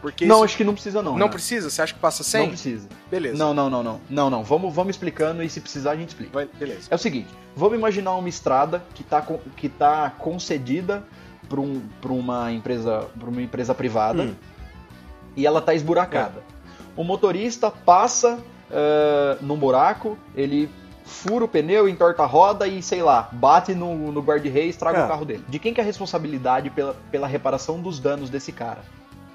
[0.00, 0.44] Porque não, isso...
[0.44, 1.12] acho que não precisa não.
[1.12, 1.32] Não né?
[1.32, 1.68] precisa?
[1.68, 2.42] Você acha que passa sem?
[2.42, 2.88] Não precisa.
[3.10, 3.36] Beleza.
[3.36, 4.00] Não, não, não, não.
[4.08, 4.42] Não, não.
[4.42, 6.32] Vamos, vamos explicando e se precisar a gente explica.
[6.32, 6.88] Vai, beleza.
[6.90, 9.24] É o seguinte, vamos imaginar uma estrada que está
[9.56, 11.04] que tá concedida
[11.48, 14.34] para um, uma empresa pra uma empresa privada hum.
[15.36, 16.40] e ela está esburacada.
[16.56, 16.60] É.
[16.96, 20.70] O motorista passa uh, num buraco, ele
[21.04, 24.98] fura o pneu, entorta a roda e, sei lá, bate no, no guarda-rei e estraga
[24.98, 25.04] é.
[25.04, 25.44] o carro dele.
[25.48, 28.80] De quem que é a responsabilidade pela, pela reparação dos danos desse cara?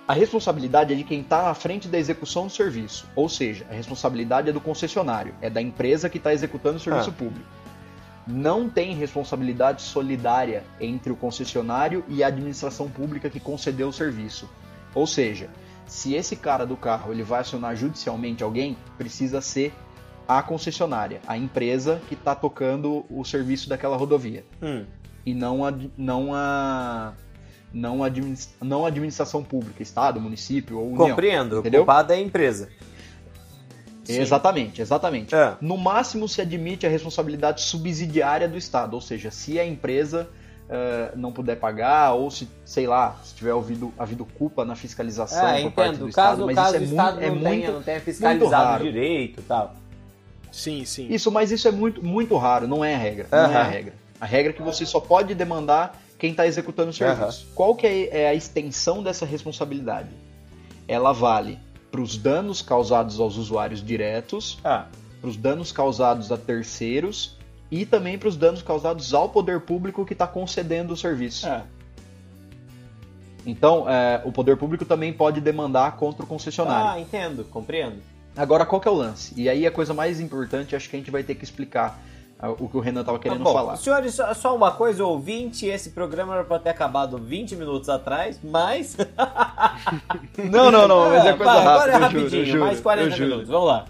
[0.07, 3.73] A responsabilidade é de quem está à frente da execução do serviço, ou seja, a
[3.73, 7.13] responsabilidade é do concessionário, é da empresa que está executando o serviço é.
[7.13, 7.49] público.
[8.27, 14.47] Não tem responsabilidade solidária entre o concessionário e a administração pública que concedeu o serviço.
[14.93, 15.49] Ou seja,
[15.87, 19.73] se esse cara do carro ele vai acionar judicialmente alguém, precisa ser
[20.27, 24.45] a concessionária, a empresa que está tocando o serviço daquela rodovia.
[24.61, 24.85] Hum.
[25.25, 27.13] E não a, não a
[27.75, 28.09] não a,
[28.61, 31.09] não administração pública, Estado, município ou União.
[31.09, 31.81] Compreendo, entendeu?
[31.81, 32.69] culpada é a empresa.
[34.05, 34.21] Sim.
[34.21, 35.35] Exatamente, exatamente.
[35.35, 35.57] É.
[35.59, 40.29] No máximo se admite a responsabilidade subsidiária do Estado, ou seja, se a empresa
[40.69, 45.47] uh, não puder pagar ou se, sei lá, se tiver havido, havido culpa na fiscalização
[45.47, 45.73] é, por entendo.
[45.73, 47.83] parte do caso, Estado, mas caso isso é, Estado muito, não é tenha, muito, não
[47.83, 49.75] tenha fiscalizado direito e tal.
[50.51, 51.07] Sim, sim.
[51.09, 53.27] Isso, mas isso é muito, muito raro, não é a regra.
[53.29, 53.93] Não é a regra.
[54.21, 57.47] A regra é que você só pode demandar quem está executando o serviço.
[57.53, 60.09] Qual que é, é a extensão dessa responsabilidade?
[60.87, 61.59] Ela vale
[61.91, 64.87] para os danos causados aos usuários diretos, ah.
[65.21, 67.37] para os danos causados a terceiros
[67.71, 71.47] e também para os danos causados ao poder público que está concedendo o serviço.
[71.47, 71.63] Ah.
[73.45, 76.89] Então, é, o poder público também pode demandar contra o concessionário.
[76.89, 78.01] Ah, entendo, compreendo.
[78.35, 79.33] Agora, qual que é o lance?
[79.37, 81.99] E aí a coisa mais importante, acho que a gente vai ter que explicar
[82.41, 83.77] o que o Renan estava querendo ah, bom, falar.
[83.77, 88.97] Senhores, só uma coisa, ouvinte, esse programa era para ter acabado 20 minutos atrás, mas...
[90.51, 93.47] não, não, não, mas é coisa rápida, Agora é rapidinho, juro, juro, mais 40 minutos,
[93.47, 93.85] vamos lá.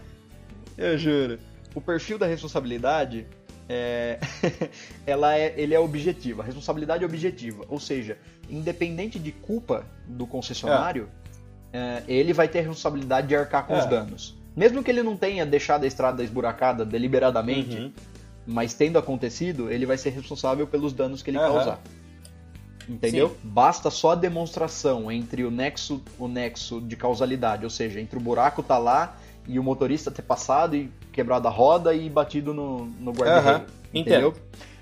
[0.78, 1.39] Eu juro.
[1.74, 3.26] O perfil da responsabilidade
[3.68, 4.20] é,
[5.06, 6.41] ela é, ele é objetivo.
[6.41, 8.18] A responsabilidade é objetiva, ou seja,
[8.50, 11.26] independente de culpa do concessionário, é
[11.76, 13.80] é, ele vai ter a responsabilidade de arcar com é.
[13.80, 14.34] os danos.
[14.56, 17.91] Mesmo que ele não tenha deixado a estrada esburacada deliberadamente, uhum.
[18.46, 21.46] Mas tendo acontecido, ele vai ser responsável pelos danos que ele uhum.
[21.54, 21.80] causar.
[22.88, 23.30] Entendeu?
[23.30, 23.36] Sim.
[23.43, 28.22] Basta só a demonstração entre o nexo, o nexo de causalidade, ou seja, entre o
[28.22, 29.18] buraco tá lá
[29.48, 33.56] e o motorista ter passado e quebrado a roda e batido no, no guarda-reio.
[33.58, 34.34] Aham, Entendeu?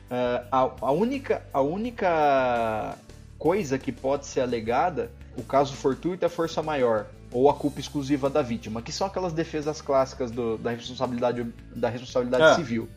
[0.10, 0.58] Ah, a,
[0.88, 2.98] a, única, a única
[3.38, 8.30] coisa que pode ser alegada, o caso fortuito é força maior ou a culpa exclusiva
[8.30, 11.46] da vítima, que são aquelas defesas clássicas do- da responsabilidade,
[11.76, 12.56] da responsabilidade Ah.
[12.56, 12.88] civil.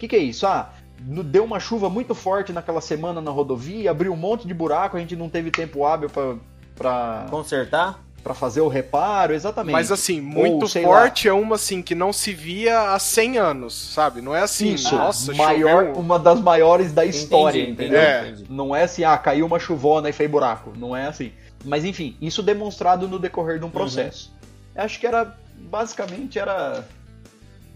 [0.00, 0.46] O que, que é isso?
[0.46, 0.70] Ah,
[1.06, 4.96] no- deu uma chuva muito forte naquela semana na rodovia, abriu um monte de buraco,
[4.96, 6.36] a gente não teve tempo hábil pra-
[6.74, 8.00] pra Consertar?
[8.24, 9.72] pra fazer o reparo, exatamente.
[9.74, 13.74] Mas assim, muito Ou, forte é uma assim que não se via há 100 anos,
[13.74, 14.22] sabe?
[14.22, 18.00] Não é assim, Isso, nossa, maior, choveu- uma das maiores da história, Entendi, entendeu?
[18.00, 18.28] É.
[18.30, 18.46] entendi.
[18.48, 20.72] Não é assim, ah, caiu uma chuvona e fez buraco.
[20.78, 21.30] Não é assim.
[21.62, 24.32] Mas enfim, isso demonstrado no decorrer de um processo.
[24.74, 26.86] Eu Acho que era, basicamente, era.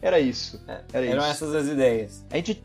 [0.04, 0.62] Era isso.
[0.92, 1.30] Era Eram isso.
[1.30, 2.22] essas as ideias.
[2.30, 2.62] A gente.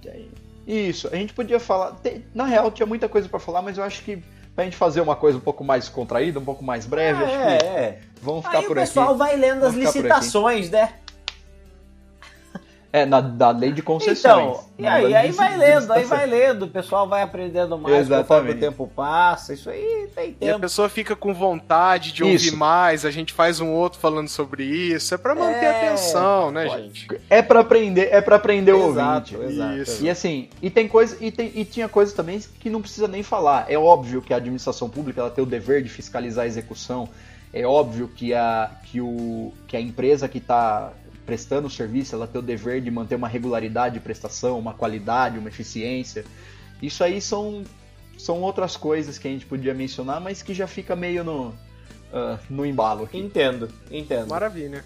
[0.68, 1.98] Isso, a gente podia falar.
[2.36, 4.22] Na real, tinha muita coisa pra falar, mas eu acho que
[4.54, 7.66] pra gente fazer uma coisa um pouco mais contraída, um pouco mais breve, acho que
[7.66, 8.00] é, é.
[8.22, 9.18] vamos ficar Aí por o pessoal aqui.
[9.18, 10.96] vai lendo as Vamos por licitações, né?
[12.92, 14.18] É, na, da lei de concessões.
[14.20, 17.22] Então, e Na aí, lei aí de- vai lendo, aí vai lendo, o pessoal vai
[17.22, 18.58] aprendendo mais conforme Exatamente.
[18.58, 19.54] o tempo passa.
[19.54, 20.62] Isso aí tem E a tempo.
[20.62, 22.48] pessoa fica com vontade de Isso.
[22.48, 25.14] ouvir mais, a gente faz um outro falando sobre isso.
[25.14, 26.82] É pra manter É, a atenção, né, pode.
[26.82, 27.08] gente?
[27.30, 29.54] É pra aprender, é para aprender o Exato, ouvinte.
[29.54, 29.78] exato.
[29.78, 30.04] Isso.
[30.04, 33.22] E assim, e tem coisa, e, tem, e tinha coisas também que não precisa nem
[33.22, 33.66] falar.
[33.70, 37.08] É óbvio que a administração pública ela tem o dever de fiscalizar a execução.
[37.54, 40.92] É óbvio que a, que o, que a empresa que está
[41.30, 45.38] prestando o serviço ela tem o dever de manter uma regularidade de prestação, uma qualidade,
[45.38, 46.26] uma eficiência.
[46.82, 47.64] Isso aí são,
[48.18, 51.54] são outras coisas que a gente podia mencionar, mas que já fica meio no,
[52.12, 53.20] ah, no embalo aqui.
[53.20, 54.28] Entendo, entendo.
[54.30, 54.84] Maravilha.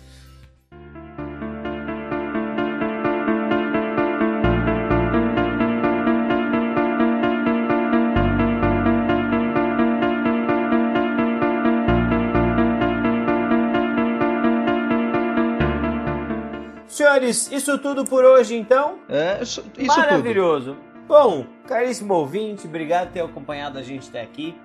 [16.93, 18.99] Senhores, isso tudo por hoje então?
[19.09, 19.97] É, isso, isso tudo.
[19.97, 20.77] Maravilhoso.
[21.07, 24.55] Bom, caríssimo ouvinte, obrigado por ter acompanhado a gente até aqui.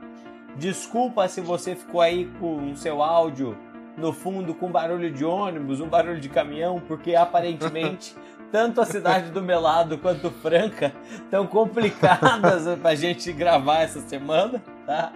[0.55, 3.57] Desculpa se você ficou aí com o seu áudio
[3.97, 8.15] no fundo com barulho de ônibus, um barulho de caminhão, porque aparentemente
[8.53, 15.13] tanto a cidade do Melado quanto Franca estão complicadas pra gente gravar essa semana, tá?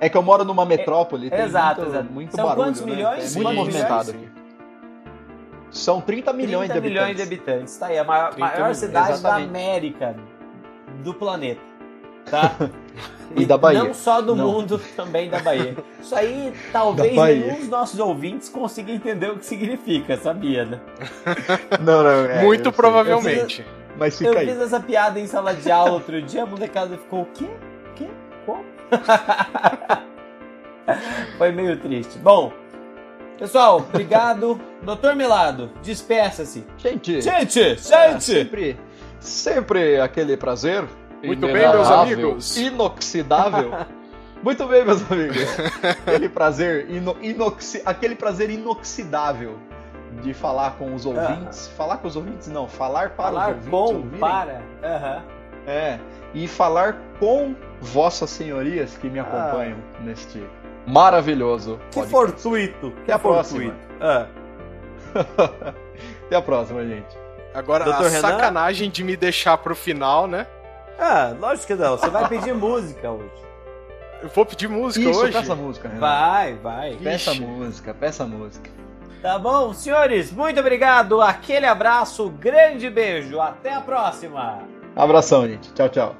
[0.00, 2.12] É que eu moro numa metrópole, tem exato, muito, exato.
[2.12, 2.94] muito São barulho, quantos né?
[2.94, 3.36] milhões?
[3.36, 4.30] É muito movimentado milhões?
[4.30, 4.41] aqui.
[5.72, 7.28] São 30 milhões 30 de milhões habitantes.
[7.28, 7.76] de habitantes.
[7.78, 9.48] Tá aí, a maior, 30 maior milhões, cidade da exatamente.
[9.48, 10.16] América,
[11.02, 11.60] do planeta.
[12.30, 12.52] Tá?
[13.34, 13.82] E da Bahia.
[13.82, 14.46] Não só do Não.
[14.46, 15.74] mundo, também da Bahia.
[16.02, 20.78] Isso aí, talvez Da nenhum dos nossos ouvintes consiga entender o que significa, sabia, né?
[21.80, 23.64] Não, não, é, Muito eu provavelmente.
[23.96, 24.48] Mas Eu fica aí.
[24.48, 27.46] fiz essa piada em sala de aula outro dia, a molecada ficou, o quê?
[27.46, 28.06] O quê?
[28.44, 28.62] Como?
[31.38, 32.18] Foi meio triste.
[32.18, 32.52] Bom,
[33.42, 34.60] pessoal, obrigado.
[34.82, 36.64] Doutor Melado, despeça-se.
[36.78, 38.20] Gente, Gente, é, gente!
[38.20, 38.78] sempre,
[39.20, 40.84] sempre aquele prazer.
[41.22, 42.56] Muito bem, meus amigos.
[42.56, 43.72] Inoxidável.
[44.42, 45.36] Muito bem, meus amigos.
[46.04, 49.56] aquele prazer, ino, inoxi, aquele prazer inoxidável
[50.20, 51.68] de falar com os ouvintes.
[51.76, 53.70] Falar com os ouvintes, não, falar para Falar os ouvintes.
[53.70, 54.18] com, ouvirem.
[54.20, 54.62] para.
[54.82, 55.22] Aham.
[55.64, 56.00] É,
[56.34, 59.22] e falar com vossas senhorias que me Ah.
[59.22, 60.42] acompanham neste
[60.86, 62.10] maravilhoso Que podcast.
[62.10, 62.86] fortuito.
[62.88, 63.60] Até que a próxima.
[63.60, 63.86] fortuito.
[64.00, 64.26] Ah.
[66.26, 67.16] Até a próxima, gente.
[67.54, 68.20] Agora, Doutor a Renan?
[68.20, 70.46] sacanagem de me deixar pro final, né?
[70.98, 71.96] ah, lógico que não.
[71.98, 73.30] Você vai pedir música hoje.
[74.22, 75.32] Eu vou pedir música Isso, hoje?
[75.32, 76.00] peça música, Renan.
[76.00, 76.94] Vai, vai.
[77.02, 77.40] Peça Ixi.
[77.40, 78.70] música, peça música.
[79.20, 80.32] Tá bom, senhores?
[80.32, 81.20] Muito obrigado.
[81.20, 83.40] Aquele abraço, grande beijo.
[83.40, 84.60] Até a próxima.
[84.96, 85.72] Abração, gente.
[85.74, 86.16] Tchau, tchau.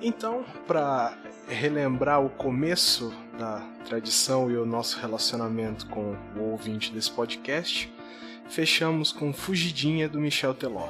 [0.00, 1.12] Então, para
[1.48, 7.90] relembrar o começo da tradição e o nosso relacionamento com o ouvinte desse podcast,
[8.50, 10.88] fechamos com Fugidinha do Michel Teló.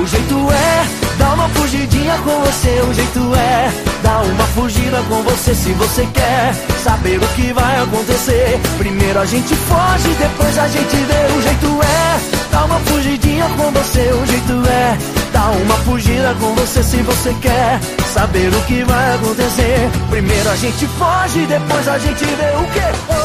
[0.00, 2.80] O jeito é dar uma fugidinha com você.
[2.88, 7.82] O jeito é dar uma fugida com você se você quer saber o que vai
[7.82, 8.60] acontecer.
[8.78, 11.36] Primeiro a gente foge, depois a gente vê.
[11.36, 14.12] O jeito é dar uma fugidinha com você.
[14.12, 14.98] O jeito é
[15.32, 19.88] dar uma fugida com você se você quer saber o que vai acontecer.
[20.10, 23.19] Primeiro a gente foge, depois a gente vê o que.